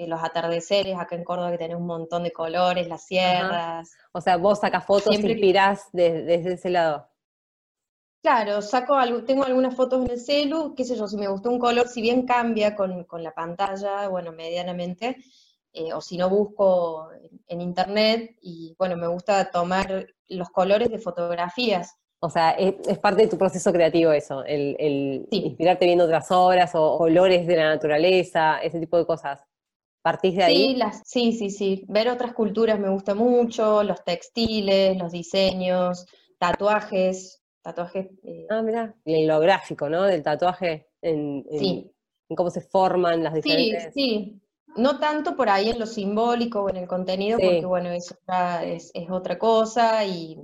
los 0.08 0.24
atardeceres, 0.24 0.98
acá 0.98 1.16
en 1.16 1.24
Córdoba 1.24 1.52
que 1.52 1.58
tenemos 1.58 1.82
un 1.82 1.88
montón 1.88 2.24
de 2.24 2.32
colores, 2.32 2.88
las 2.88 3.06
sierras. 3.06 3.92
O 4.12 4.22
sea, 4.22 4.38
vos 4.38 4.60
sacas 4.60 4.86
fotos, 4.86 5.16
siempre... 5.16 5.32
inspirás 5.32 5.90
desde 5.92 6.54
ese 6.54 6.70
lado. 6.70 7.12
Claro, 8.22 8.62
saco 8.62 8.94
algo, 8.94 9.24
tengo 9.24 9.44
algunas 9.44 9.76
fotos 9.76 10.06
en 10.06 10.12
el 10.12 10.20
celu, 10.20 10.76
qué 10.76 10.84
sé 10.84 10.96
yo, 10.96 11.08
si 11.08 11.18
me 11.18 11.28
gustó 11.28 11.50
un 11.50 11.58
color, 11.58 11.88
si 11.88 12.04
bien 12.04 12.28
cambia 12.28 12.76
con, 12.76 13.08
la 13.14 13.34
pantalla, 13.34 14.08
bueno, 14.10 14.32
medianamente, 14.32 15.18
eh, 15.74 15.92
o 15.92 16.02
si 16.02 16.18
no 16.18 16.30
busco 16.30 17.10
en, 17.48 17.62
internet, 17.62 18.38
y 18.40 18.76
bueno, 18.78 18.96
me 18.96 19.08
gusta 19.08 19.50
tomar 19.50 20.06
los 20.28 20.52
colores 20.52 20.92
de 20.92 21.00
fotografías. 21.00 21.96
O 22.20 22.30
sea, 22.30 22.52
es, 22.52 22.76
parte 23.00 23.24
de 23.24 23.28
tu 23.28 23.40
proceso 23.40 23.74
creativo 23.74 24.12
eso, 24.12 24.44
el, 24.44 25.28
inspirarte 25.32 25.86
viendo 25.86 26.04
otras 26.06 26.30
obras 26.30 26.74
o 26.76 27.00
colores 27.00 27.48
de 27.48 27.56
la 27.56 27.70
naturaleza, 27.70 28.60
ese 28.60 28.80
tipo 28.80 28.98
de 28.98 29.08
cosas. 29.08 29.44
¿Partís 30.02 30.36
de 30.36 30.44
ahí? 30.44 30.56
Sí, 30.56 30.76
las, 30.76 31.02
sí, 31.06 31.32
sí, 31.34 31.50
sí. 31.50 31.86
Ver 31.88 32.10
otras 32.10 32.34
culturas 32.34 32.80
me 32.80 32.90
gusta 32.90 33.14
mucho, 33.14 33.84
los 33.84 34.04
textiles, 34.04 34.98
los 34.98 35.12
diseños, 35.12 36.06
tatuajes, 36.40 37.44
tatuajes. 37.62 38.08
Eh, 38.24 38.48
ah, 38.50 38.62
mira, 38.64 38.96
en 39.06 39.28
lo 39.28 39.40
gráfico, 39.40 39.90
¿no? 39.90 40.04
Del 40.04 40.24
tatuaje, 40.24 40.88
en, 41.02 41.46
en, 41.52 41.92
cómo 42.36 42.50
se 42.50 42.62
forman 42.62 43.24
las 43.24 43.36
diferentes. 43.36 43.84
Sí, 43.86 43.90
sí. 43.94 44.42
No 44.76 45.00
tanto 45.00 45.36
por 45.36 45.50
ahí 45.50 45.70
en 45.70 45.80
lo 45.80 45.86
simbólico 45.86 46.62
o 46.62 46.70
en 46.70 46.78
el 46.78 46.88
contenido, 46.88 47.38
porque 47.38 47.66
bueno, 47.66 47.90
eso 47.90 48.16
es, 48.64 48.90
es, 48.94 49.10
otra 49.10 49.38
cosa, 49.38 50.06
y, 50.06 50.40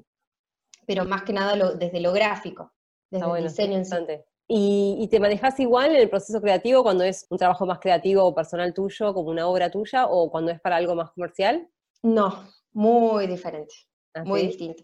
pero 0.86 1.06
más 1.06 1.24
que 1.24 1.32
nada 1.34 1.56
lo, 1.56 1.76
desde 1.76 2.02
lo 2.02 2.12
gráfico, 2.12 2.74
desde 3.10 3.38
el 3.38 3.43
diseño 3.43 3.78
en 3.78 3.86
sí. 3.86 3.96
¿Y, 4.48 4.98
¿Y, 5.00 5.08
te 5.10 5.20
manejas 5.20 5.60
igual 5.60 5.92
en 5.92 6.02
el 6.02 6.10
proceso 6.10 6.40
creativo 6.42 6.82
cuando 6.82 7.04
es 7.04 7.26
un 7.30 7.38
trabajo 7.38 7.66
más 7.66 7.80
creativo 7.80 8.24
o 8.24 8.34
personal 8.34 8.74
tuyo, 8.74 9.14
como 9.14 9.30
una 9.30 9.48
obra 9.48 9.70
tuya, 9.70 10.08
o 10.08 10.32
cuando 10.32 10.52
es 10.52 10.62
para 10.62 10.78
algo 10.78 10.96
más 10.96 11.12
comercial? 11.12 11.68
No, 12.02 12.48
muy 12.72 13.28
diferente, 13.28 13.76
¿Ah, 14.14 14.24
muy 14.24 14.44
distinto 14.44 14.84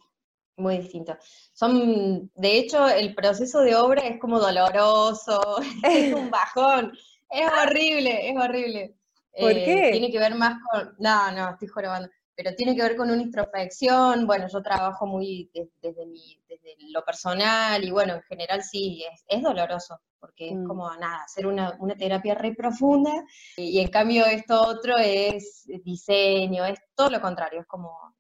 muy 0.58 0.78
distinto. 0.78 1.18
Son, 1.54 2.32
de 2.36 2.58
hecho, 2.58 2.88
el 2.88 3.16
proceso 3.16 3.62
de 3.62 3.76
obra 3.76 4.02
es 4.04 4.20
como 4.20 4.40
doloroso, 4.40 5.42
es 5.84 6.14
un 6.14 6.30
bajón, 6.32 6.94
es 7.30 7.50
horrible, 7.52 8.30
es 8.30 8.38
horrible. 8.38 8.96
¿Por 9.38 9.52
eh, 9.52 9.66
qué? 9.66 9.90
Tiene 9.92 10.12
que 10.12 10.20
ver 10.20 10.36
más 10.36 10.60
con, 10.70 10.96
no, 11.00 11.32
no, 11.32 11.50
estoy 11.52 11.68
jorobando, 11.68 12.10
pero 12.36 12.56
tiene 12.56 12.76
que 12.76 12.82
ver 12.82 12.96
con 12.96 13.12
una 13.12 13.22
introspección, 13.22 14.26
bueno, 14.26 14.48
yo 14.52 14.62
trabajo 14.62 15.06
muy 15.06 15.50
desde, 15.54 16.06
mi, 16.06 16.42
desde 16.48 16.76
lo 16.92 17.04
personal 17.04 17.84
y 17.84 17.92
bueno, 17.92 18.16
en 18.16 18.22
general 18.24 18.64
sí, 18.64 19.06
es, 19.28 19.42
doloroso, 19.42 20.00
porque 20.20 20.50
es 20.50 20.56
mm. 20.56 20.66
como, 20.66 20.90
nada, 20.96 21.24
hacer 21.24 21.46
una, 21.46 21.76
una 21.80 21.96
terapia 21.96 22.36
re 22.36 22.54
profunda 22.56 23.12
y, 23.58 23.78
y 23.78 23.80
en 23.80 23.90
cambio 23.90 24.26
esto 24.26 24.62
otro 24.62 24.98
es 24.98 25.66
diseño, 25.84 26.66
es 26.66 26.80
todo 26.96 27.10
lo 27.10 27.22
contrario, 27.22 27.62
es 27.62 27.68
como 27.68 28.14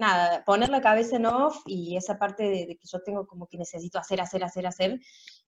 nada, 0.00 0.42
poner 0.44 0.70
la 0.70 0.80
cabeza 0.80 1.16
en 1.16 1.26
off 1.26 1.62
y 1.66 1.96
esa 1.96 2.18
parte 2.18 2.42
de, 2.44 2.78
que 2.78 2.88
yo 2.88 3.00
tengo 3.02 3.26
como 3.26 3.46
que 3.46 3.58
necesito 3.58 3.98
hacer, 3.98 4.20
hacer, 4.20 4.42
hacer, 4.42 4.66
hacer, 4.66 4.92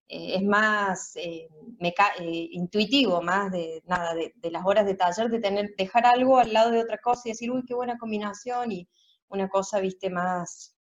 eh, 0.07 0.35
es 0.35 0.43
más 0.43 1.15
eh, 1.15 1.49
eh, 1.79 2.47
intuitivo, 2.51 3.21
más 3.21 3.51
de 3.51 3.81
nada, 3.87 4.13
de, 4.13 4.51
las 4.51 4.63
horas 4.63 4.85
de 4.85 4.93
taller, 4.93 5.29
de 5.29 5.39
tener, 5.39 5.73
dejar 5.75 6.05
algo 6.05 6.37
al 6.37 6.53
lado 6.53 6.69
de 6.69 6.81
otra 6.81 6.99
cosa 6.99 7.23
y 7.25 7.31
decir, 7.31 7.51
uy, 7.51 7.65
qué 7.65 7.73
buena 7.73 7.97
combinación, 7.97 8.71
y 8.71 8.87
una 9.29 9.49
cosa, 9.49 9.79
viste, 9.79 10.11
más 10.11 10.75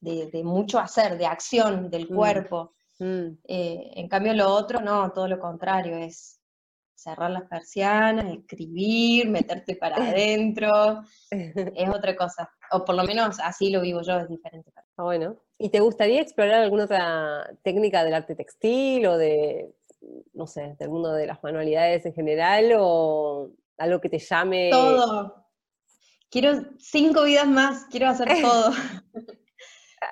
de, 0.00 0.42
mucho 0.42 0.78
hacer, 0.78 1.18
de 1.18 1.26
acción 1.26 1.90
del 1.90 2.10
mm, 2.10 2.14
cuerpo. 2.14 2.72
Mm. 2.98 3.38
en 3.44 4.08
cambio, 4.08 4.32
lo 4.32 4.48
otro, 4.48 4.80
no, 4.80 5.12
todo 5.12 5.28
lo 5.28 5.38
contrario, 5.38 5.96
es 5.96 6.41
cerrar 6.94 7.30
las 7.30 7.44
persianas, 7.44 8.26
escribir, 8.26 9.28
meterte 9.28 9.76
para 9.76 9.96
adentro, 10.14 11.02
es 11.30 11.54
otra 11.94 12.16
cosa. 12.16 12.50
O 12.70 12.84
por 12.84 12.94
lo 12.94 13.04
menos 13.04 13.38
así 13.40 13.70
lo 13.70 13.80
vivo 13.80 14.02
yo, 14.02 14.18
es 14.18 14.28
diferente. 14.28 14.72
Ah, 14.96 15.02
bueno. 15.02 15.36
¿Y 15.58 15.70
te 15.70 15.80
gustaría 15.80 16.20
explorar 16.20 16.62
alguna 16.62 16.84
otra 16.84 17.50
técnica 17.62 18.04
del 18.04 18.14
arte 18.14 18.34
textil 18.34 19.06
o 19.06 19.16
de, 19.16 19.74
no 20.32 20.46
sé, 20.46 20.76
del 20.78 20.90
mundo 20.90 21.12
de 21.12 21.26
las 21.26 21.42
manualidades 21.42 22.04
en 22.06 22.14
general 22.14 22.72
o 22.78 23.50
algo 23.78 24.00
que 24.00 24.08
te 24.08 24.18
llame? 24.18 24.70
Todo. 24.70 25.46
Quiero 26.30 26.62
cinco 26.78 27.24
vidas 27.24 27.46
más, 27.46 27.84
quiero 27.90 28.08
hacer 28.08 28.26
todo. 28.42 28.72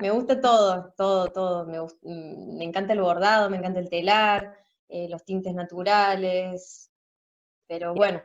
me 0.01 0.11
gusta 0.11 0.41
todo, 0.41 0.93
todo, 0.97 1.33
todo. 1.33 1.67
Me, 1.67 1.81
mm, 1.81 2.59
me 2.59 2.65
encanta 2.65 2.93
el 2.93 3.01
bordado, 3.01 3.49
me 3.49 3.57
encanta 3.57 3.81
el 3.81 3.89
telar, 3.89 4.55
eh, 4.91 5.09
los 5.09 5.25
tintes 5.25 5.55
naturales, 5.55 6.91
pero 7.67 7.95
bueno. 7.95 8.23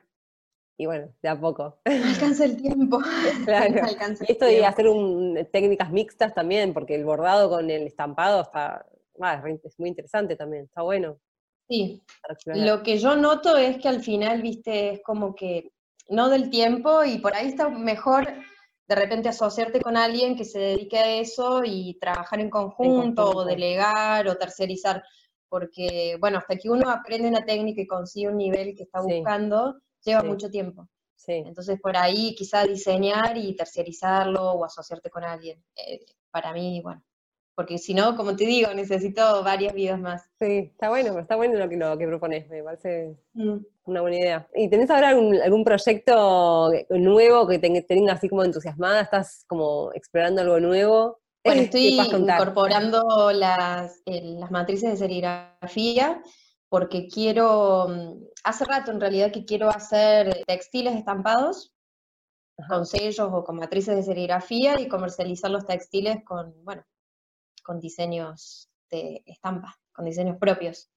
Y 0.78 0.88
bueno, 0.88 1.08
de 1.22 1.30
a 1.30 1.40
poco. 1.40 1.80
alcanza 1.86 2.46
el 2.46 2.58
tiempo. 2.58 3.00
Claro. 3.46 3.76
y 4.28 4.32
esto 4.32 4.46
de 4.46 4.66
hacer 4.66 4.88
técnicas 5.52 5.92
mixtas 5.92 6.34
también, 6.34 6.74
porque 6.74 6.96
el 6.96 7.06
bordado 7.06 7.50
con 7.50 7.70
el 7.70 7.88
estampado 7.88 8.42
está, 8.42 8.86
es 9.64 9.80
muy 9.80 9.90
interesante 9.90 10.36
también, 10.36 10.66
está 10.66 10.82
bueno. 10.82 11.20
Sí, 11.68 12.04
lo 12.46 12.84
que 12.84 13.00
yo 13.00 13.16
noto 13.16 13.58
es 13.58 13.78
que 13.78 13.88
al 13.88 14.02
final, 14.02 14.42
viste, 14.42 14.92
es 14.94 15.02
como 15.02 15.34
que 15.34 15.72
no 16.10 16.30
del 16.30 16.52
tiempo 16.52 17.04
y 17.04 17.18
por 17.18 17.34
ahí 17.36 17.48
está 17.48 17.70
mejor 17.70 18.28
de 18.88 18.96
repente 18.96 19.30
asociarte 19.30 19.82
con 19.82 19.98
alguien 19.98 20.36
que 20.36 20.46
se 20.46 20.60
dedique 20.60 20.98
a 21.00 21.16
eso 21.16 21.64
y 21.66 21.98
trabajar 22.00 22.40
en 22.40 22.52
conjunto, 22.52 23.32
o 23.32 23.46
delegar 23.46 24.28
o 24.28 24.36
tercerizar 24.36 25.04
porque, 25.50 26.18
bueno, 26.20 26.38
hasta 26.38 26.56
que 26.56 26.70
uno 26.70 26.90
aprende 26.90 27.28
una 27.28 27.46
técnica 27.46 27.82
y 27.82 27.88
consigue 27.88 28.30
un 28.30 28.38
nivel 28.38 28.76
que 28.76 28.84
está 28.84 29.02
buscando, 29.02 29.80
lleva 30.04 30.24
mucho 30.24 30.50
tiempo. 30.50 30.88
Entonces, 31.28 31.80
por 31.82 31.98
ahí 31.98 32.36
quizá 32.36 32.64
diseñar 32.66 33.38
y 33.38 33.56
terciarizarlo 33.56 34.52
o 34.52 34.66
asociarte 34.66 35.10
con 35.10 35.24
alguien. 35.24 35.64
Eh, 35.76 36.06
para 36.30 36.54
mí, 36.54 36.82
bueno, 36.84 37.04
porque 37.56 37.78
si 37.78 37.94
no, 37.94 38.16
como 38.16 38.36
te 38.36 38.46
digo, 38.46 38.74
necesito 38.74 39.44
varias 39.44 39.74
vidas 39.74 40.00
más. 40.00 40.30
Sí, 40.40 40.72
está 40.72 40.90
bueno, 40.90 41.18
está 41.20 41.36
bueno 41.36 41.58
lo 41.58 41.70
que, 41.70 41.78
lo 41.78 41.98
que 41.98 42.08
propones, 42.08 42.50
me 42.50 42.62
parece. 42.62 43.16
Mm. 43.34 43.58
Una 43.86 44.02
buena 44.02 44.18
idea. 44.18 44.48
¿Y 44.54 44.70
tenés 44.70 44.90
ahora 44.90 45.10
algún, 45.10 45.64
proyecto 45.64 46.72
nuevo 46.90 47.48
que 47.48 47.60
te, 47.60 47.82
tenga 47.84 48.14
así 48.14 48.28
como 48.28 48.44
entusiasmada? 48.44 49.02
¿Estás 49.02 49.46
como 49.48 49.92
explorando 49.94 50.42
algo 50.42 50.60
nuevo? 50.60 51.20
Bueno, 51.46 51.62
estoy 51.62 52.00
incorporando 52.00 53.32
las, 53.32 54.02
las 54.06 54.50
matrices 54.50 54.90
de 54.90 54.98
serigrafía 54.98 56.22
porque 56.70 57.08
quiero, 57.08 57.88
mm, 57.88 58.24
hace 58.44 58.66
rato 58.66 58.92
en 58.92 59.00
realidad 59.00 59.32
que 59.32 59.46
quiero 59.46 59.70
hacer 59.70 60.44
textiles 60.48 60.96
estampados 60.96 61.72
con 62.68 62.86
sellos 62.88 63.30
o 63.32 63.44
con 63.44 63.58
matrices 63.58 63.96
de 63.96 64.04
serigrafía 64.04 64.82
y 64.82 64.88
comercializar 64.88 65.52
los 65.52 65.66
textiles 65.66 66.24
con, 66.26 66.56
bueno, 66.64 66.84
con 67.64 67.80
diseños 67.80 68.70
de 68.90 69.22
estampa, 69.26 69.76
con 69.94 70.06
diseños 70.06 70.38
propios. 70.40 70.90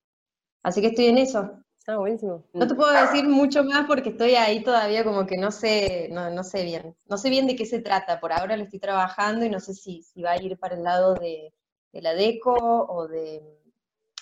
Así 0.63 0.81
que 0.81 0.87
estoy 0.87 1.07
en 1.07 1.19
eso. 1.19 1.63
Ah, 1.87 1.97
buenísimo. 1.97 2.43
No 2.53 2.67
te 2.67 2.75
puedo 2.75 2.91
decir 2.91 3.27
mucho 3.27 3.63
más 3.63 3.87
porque 3.87 4.09
estoy 4.09 4.35
ahí 4.35 4.63
todavía 4.63 5.03
como 5.03 5.25
que 5.25 5.37
no 5.37 5.49
sé, 5.51 6.09
no, 6.11 6.43
sé 6.43 6.63
bien. 6.63 6.95
No 7.07 7.17
sé 7.17 7.29
bien 7.29 7.47
de 7.47 7.55
qué 7.55 7.65
se 7.65 7.79
trata. 7.79 8.19
Por 8.19 8.31
ahora 8.31 8.57
lo 8.57 8.63
estoy 8.63 8.79
trabajando 8.79 9.45
y 9.45 9.49
no 9.49 9.59
sé 9.59 9.73
si, 9.73 10.03
si 10.03 10.21
va 10.21 10.31
a 10.31 10.41
ir 10.41 10.57
para 10.57 10.75
el 10.75 10.83
lado 10.83 11.15
de, 11.15 11.51
la 11.93 12.13
deco 12.13 12.53
o 12.53 13.07
de, 13.07 13.41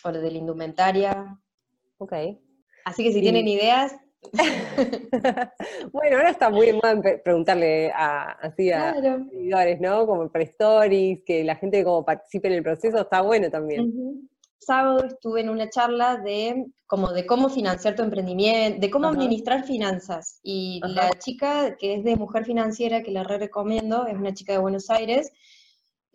o 0.03 0.11
de 0.11 0.31
la 0.31 0.37
indumentaria. 0.37 1.37
Ok. 1.97 2.13
Así 2.85 3.03
que 3.03 3.11
si 3.11 3.21
tienen 3.21 3.47
ideas, 3.47 3.97
bueno, 5.91 6.17
ahora 6.17 6.29
está 6.29 6.49
muy 6.49 6.73
mal 6.81 7.01
preguntarle 7.23 7.91
a, 7.91 8.31
así 8.41 8.71
a 8.71 8.95
seguidores, 9.29 9.79
¿no? 9.79 10.05
Como 10.05 10.29
para 10.29 10.43
stories, 10.43 11.19
que 11.25 11.43
la 11.43 11.55
gente 11.55 11.83
como 11.83 12.03
participe 12.03 12.47
en 12.47 12.55
el 12.55 12.63
proceso, 12.63 13.01
está 13.01 13.21
bueno 13.21 13.49
también. 13.49 14.29
Sábado 14.59 15.05
estuve 15.05 15.41
en 15.41 15.49
una 15.49 15.69
charla 15.69 16.17
de 16.17 16.65
como 16.87 17.11
de 17.11 17.25
cómo 17.25 17.49
financiar 17.49 17.95
tu 17.95 18.03
emprendimiento, 18.03 18.79
de 18.79 18.89
cómo 18.89 19.07
administrar 19.07 19.65
finanzas. 19.65 20.39
Y 20.41 20.79
la 20.83 21.11
chica 21.19 21.75
que 21.77 21.95
es 21.95 22.03
de 22.03 22.15
Mujer 22.15 22.45
Financiera, 22.45 23.03
que 23.03 23.11
la 23.11 23.23
re 23.23 23.37
recomiendo, 23.37 24.07
es 24.07 24.15
una 24.15 24.33
chica 24.33 24.53
de 24.53 24.59
Buenos 24.59 24.89
Aires, 24.89 25.31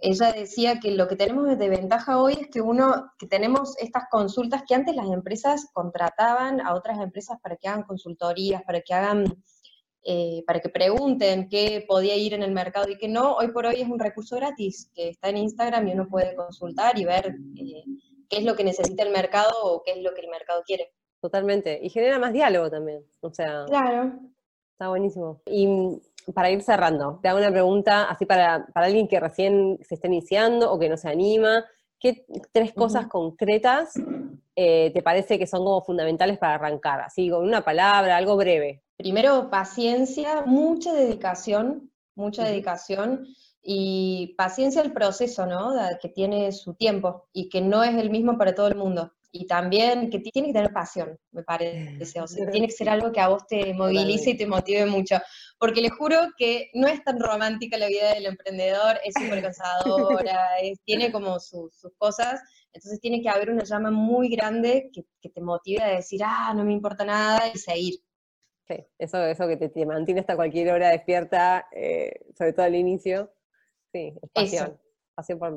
ella 0.03 0.33
decía 0.33 0.81
que 0.81 0.91
lo 0.91 1.07
que 1.07 1.15
tenemos 1.15 1.57
de 1.57 1.69
ventaja 1.69 2.21
hoy 2.21 2.33
es 2.33 2.49
que 2.49 2.61
uno, 2.61 3.13
que 3.19 3.29
tenemos 3.29 3.77
estas 3.79 4.05
consultas 4.11 4.65
que 4.67 4.75
antes 4.75 4.97
las 4.97 5.07
empresas 5.07 5.69
contrataban 5.73 6.61
a 6.61 6.75
otras 6.75 6.99
empresas 6.99 7.39
para 7.41 7.57
que 7.57 7.69
hagan 7.69 7.85
consultorías, 7.85 8.63
para 8.65 8.81
que 8.81 8.95
hagan, 8.95 9.25
eh, 10.03 10.43
para 10.45 10.59
que 10.59 10.71
pregunten 10.71 11.49
qué 11.49 11.85
podía 11.87 12.17
ir 12.17 12.35
en 12.35 12.43
el 12.43 12.51
mercado 12.51 12.91
y 12.91 12.99
qué 12.99 13.07
no, 13.07 13.35
hoy 13.35 13.53
por 13.53 13.65
hoy 13.65 13.77
es 13.81 13.89
un 13.89 14.01
recurso 14.01 14.35
gratis 14.35 14.91
que 14.93 15.11
está 15.11 15.29
en 15.29 15.37
Instagram 15.37 15.87
y 15.87 15.93
uno 15.93 16.09
puede 16.09 16.35
consultar 16.35 16.99
y 16.99 17.05
ver 17.05 17.37
eh, 17.57 17.85
qué 18.33 18.39
es 18.39 18.45
lo 18.45 18.57
que 18.57 18.65
necesita 18.65 19.03
el 19.03 19.13
mercado 19.13 19.53
o 19.63 19.83
qué 19.85 19.93
es 19.93 20.03
lo 20.03 20.15
que 20.15 20.23
el 20.23 20.29
mercado 20.29 20.63
quiere. 20.67 20.91
Totalmente. 21.21 21.79
Y 21.83 21.91
genera 21.91 22.19
más 22.19 22.33
diálogo 22.33 22.71
también. 22.71 23.05
O 23.21 23.31
sea. 23.31 23.67
Claro. 23.67 24.13
Está 24.73 24.89
buenísimo. 24.89 25.43
Y 25.47 25.69
para 26.35 26.51
ir 26.51 26.63
cerrando, 26.63 27.21
te 27.23 27.29
hago 27.29 27.39
una 27.39 27.51
pregunta 27.51 28.05
así 28.05 28.25
para, 28.25 28.67
alguien 28.75 29.07
que 29.07 29.21
recién 29.21 29.79
se 29.83 29.97
está 29.97 30.07
iniciando 30.07 30.73
o 30.73 30.79
que 30.79 30.89
no 30.89 30.97
se 30.97 31.11
anima. 31.11 31.65
¿Qué 32.01 32.25
tres 32.51 32.73
cosas 32.73 33.07
concretas 33.07 33.93
eh, 34.57 34.91
te 34.93 35.03
parece 35.03 35.39
que 35.39 35.47
son 35.47 35.61
como 35.61 35.83
fundamentales 35.83 36.39
para 36.39 36.55
arrancar? 36.55 37.01
Así, 37.03 37.29
con 37.29 37.45
una 37.45 37.63
palabra, 37.63 38.17
algo 38.17 38.37
breve. 38.37 38.83
Primero, 38.97 39.51
paciencia, 39.51 40.43
mucha 40.45 40.93
dedicación, 40.93 41.93
mucha 42.17 42.45
dedicación 42.45 43.27
y 43.63 44.35
paciencia 44.37 44.83
al 44.83 44.93
proceso, 44.93 45.47
¿no? 45.47 45.75
Que 46.01 46.09
tiene 46.09 46.53
su 46.53 46.75
tiempo 46.75 47.29
y 47.33 47.49
que 47.49 47.61
no 47.61 47.85
es 47.85 47.95
el 47.97 48.11
mismo 48.11 48.37
para 48.37 48.55
todo 48.55 48.69
el 48.69 48.77
mundo 48.77 49.13
y 49.35 49.47
también 49.47 50.11
que 50.11 50.19
tiene 50.19 50.49
que 50.49 50.55
tener 50.55 50.73
pasión, 50.75 51.19
me 51.31 51.43
parece. 51.43 52.21
O 52.21 52.27
sea, 52.27 52.51
tiene 52.51 52.67
que 52.67 52.75
ser 52.75 52.91
algo 52.91 53.11
que 53.11 53.21
a 53.21 53.29
vos 53.29 53.47
te 53.47 53.73
movilice 53.73 54.31
y 54.31 54.37
te 54.37 54.47
motive 54.47 54.85
mucho. 54.85 55.17
Porque 55.59 55.81
les 55.81 55.91
juro 55.91 56.19
que 56.37 56.71
no 56.75 56.87
es 56.87 57.03
tan 57.03 57.19
romántica 57.19 57.79
la 57.79 57.87
vida 57.87 58.13
del 58.13 58.27
emprendedor, 58.27 59.01
es 59.03 59.15
súper 59.15 59.43
cansadora, 59.43 60.39
tiene 60.85 61.11
como 61.11 61.41
sus 61.41 61.73
cosas. 61.97 62.43
Entonces 62.75 63.01
tiene 63.01 63.23
que 63.23 63.31
haber 63.31 63.51
una 63.51 63.65
llama 63.65 63.91
muy 63.91 64.29
grande 64.29 64.91
que, 64.93 65.31
te 65.31 65.41
motive 65.41 65.83
a 65.83 65.97
decir, 65.97 66.21
ah, 66.23 66.53
no 66.55 66.63
me 66.65 66.73
importa 66.75 67.05
nada 67.07 67.49
y 67.53 67.57
seguir. 67.57 67.95
Sí, 68.69 68.85
eso, 68.99 69.25
eso 69.25 69.49
que 69.49 69.57
te, 69.57 69.87
mantiene 69.87 70.21
hasta 70.21 70.37
cualquier 70.37 70.71
hora 70.73 70.91
despierta, 70.91 71.69
eh, 71.73 72.21
sobre 72.37 72.53
todo 72.53 72.67
al 72.67 72.75
inicio. 72.75 73.33
Sí, 73.93 74.15
es 74.21 74.31
pasión. 74.31 74.79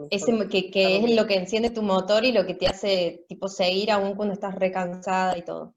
Ese, 0.10 0.48
que, 0.50 0.70
que 0.70 0.98
es 0.98 1.16
lo 1.16 1.26
que 1.26 1.36
enciende 1.36 1.70
tu 1.70 1.82
motor 1.82 2.26
y 2.26 2.34
lo 2.34 2.46
que 2.46 2.56
te 2.56 2.68
hace 2.68 3.26
tipo 3.30 3.48
seguir 3.48 3.90
aún 3.90 4.16
cuando 4.16 4.34
estás 4.34 4.54
recansada 4.54 5.38
y 5.38 5.44
todo. 5.44 5.74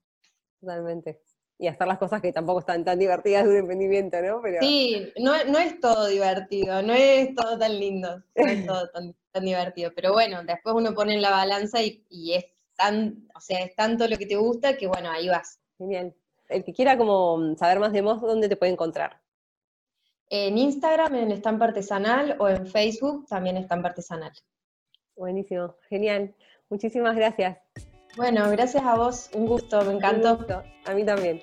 Totalmente. 0.60 1.22
Y 1.58 1.68
hacer 1.68 1.86
las 1.86 1.98
cosas 1.98 2.20
que 2.20 2.32
tampoco 2.32 2.60
están 2.60 2.84
tan 2.84 2.98
divertidas 2.98 3.44
de 3.44 3.50
un 3.50 3.56
emprendimiento, 3.56 4.20
¿no? 4.20 4.40
Pero... 4.42 4.60
Sí, 4.60 5.12
no, 5.18 5.32
no 5.44 5.58
es 5.58 5.78
todo 5.80 6.06
divertido, 6.06 6.82
no 6.82 6.92
es 6.92 7.34
todo 7.34 7.58
tan 7.58 7.78
lindo, 7.78 8.22
no 8.36 8.46
es 8.46 8.66
todo 8.66 8.88
tan, 9.32 9.44
divertido. 9.44 9.92
Pero 9.94 10.12
bueno, 10.12 10.42
después 10.44 10.74
uno 10.74 10.92
pone 10.94 11.14
en 11.14 11.22
la 11.22 11.30
balanza 11.30 11.80
y, 11.80 12.04
y, 12.10 12.34
es 12.34 12.46
tan, 12.76 13.28
o 13.34 13.40
sea, 13.40 13.60
es 13.60 13.76
tanto 13.76 14.08
lo 14.08 14.16
que 14.16 14.26
te 14.26 14.36
gusta 14.36 14.76
que 14.76 14.88
bueno, 14.88 15.10
ahí 15.10 15.28
vas. 15.28 15.60
Genial. 15.78 16.14
El 16.48 16.64
que 16.64 16.72
quiera 16.72 16.98
como 16.98 17.54
saber 17.56 17.78
más 17.78 17.92
de 17.92 18.02
vos, 18.02 18.20
¿dónde 18.20 18.48
te 18.48 18.56
puede 18.56 18.72
encontrar? 18.72 19.20
En 20.30 20.58
Instagram, 20.58 21.14
en 21.14 21.32
Estampa 21.32 21.66
Artesanal, 21.66 22.36
o 22.38 22.48
en 22.48 22.66
Facebook, 22.66 23.26
también 23.26 23.56
Estampa 23.56 23.88
Artesanal. 23.88 24.32
Buenísimo, 25.16 25.74
genial. 25.88 26.34
Muchísimas 26.68 27.16
gracias. 27.16 27.58
Bueno, 28.16 28.50
gracias 28.50 28.84
a 28.84 28.94
vos, 28.94 29.30
un 29.34 29.46
gusto, 29.46 29.82
me 29.84 29.92
encantó. 29.92 30.62
A 30.86 30.94
mí 30.94 31.04
también. 31.04 31.40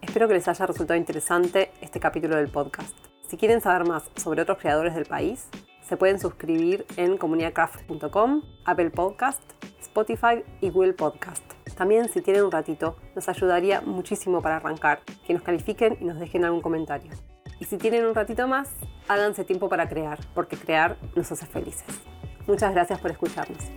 Espero 0.00 0.28
que 0.28 0.34
les 0.34 0.46
haya 0.46 0.66
resultado 0.66 0.98
interesante 0.98 1.70
este 1.80 1.98
capítulo 1.98 2.36
del 2.36 2.50
podcast. 2.50 2.96
Si 3.26 3.36
quieren 3.36 3.60
saber 3.60 3.88
más 3.88 4.04
sobre 4.16 4.42
otros 4.42 4.58
creadores 4.58 4.94
del 4.94 5.06
país, 5.06 5.48
se 5.82 5.96
pueden 5.96 6.20
suscribir 6.20 6.86
en 6.96 7.16
comunidadcraft.com, 7.16 8.42
Apple 8.64 8.90
Podcast, 8.90 9.42
Spotify 9.80 10.44
y 10.60 10.70
Google 10.70 10.92
Podcast. 10.92 11.42
También 11.76 12.08
si 12.08 12.20
tienen 12.20 12.44
un 12.44 12.52
ratito, 12.52 12.96
nos 13.16 13.28
ayudaría 13.28 13.80
muchísimo 13.80 14.40
para 14.40 14.56
arrancar, 14.56 15.00
que 15.26 15.34
nos 15.34 15.42
califiquen 15.42 15.96
y 16.00 16.04
nos 16.04 16.20
dejen 16.20 16.44
algún 16.44 16.60
comentario. 16.60 17.10
Y 17.62 17.64
si 17.64 17.78
tienen 17.78 18.04
un 18.04 18.12
ratito 18.16 18.48
más, 18.48 18.70
háganse 19.06 19.44
tiempo 19.44 19.68
para 19.68 19.88
crear, 19.88 20.18
porque 20.34 20.56
crear 20.56 20.96
nos 21.14 21.30
hace 21.30 21.46
felices. 21.46 21.86
Muchas 22.48 22.74
gracias 22.74 22.98
por 22.98 23.12
escucharnos. 23.12 23.70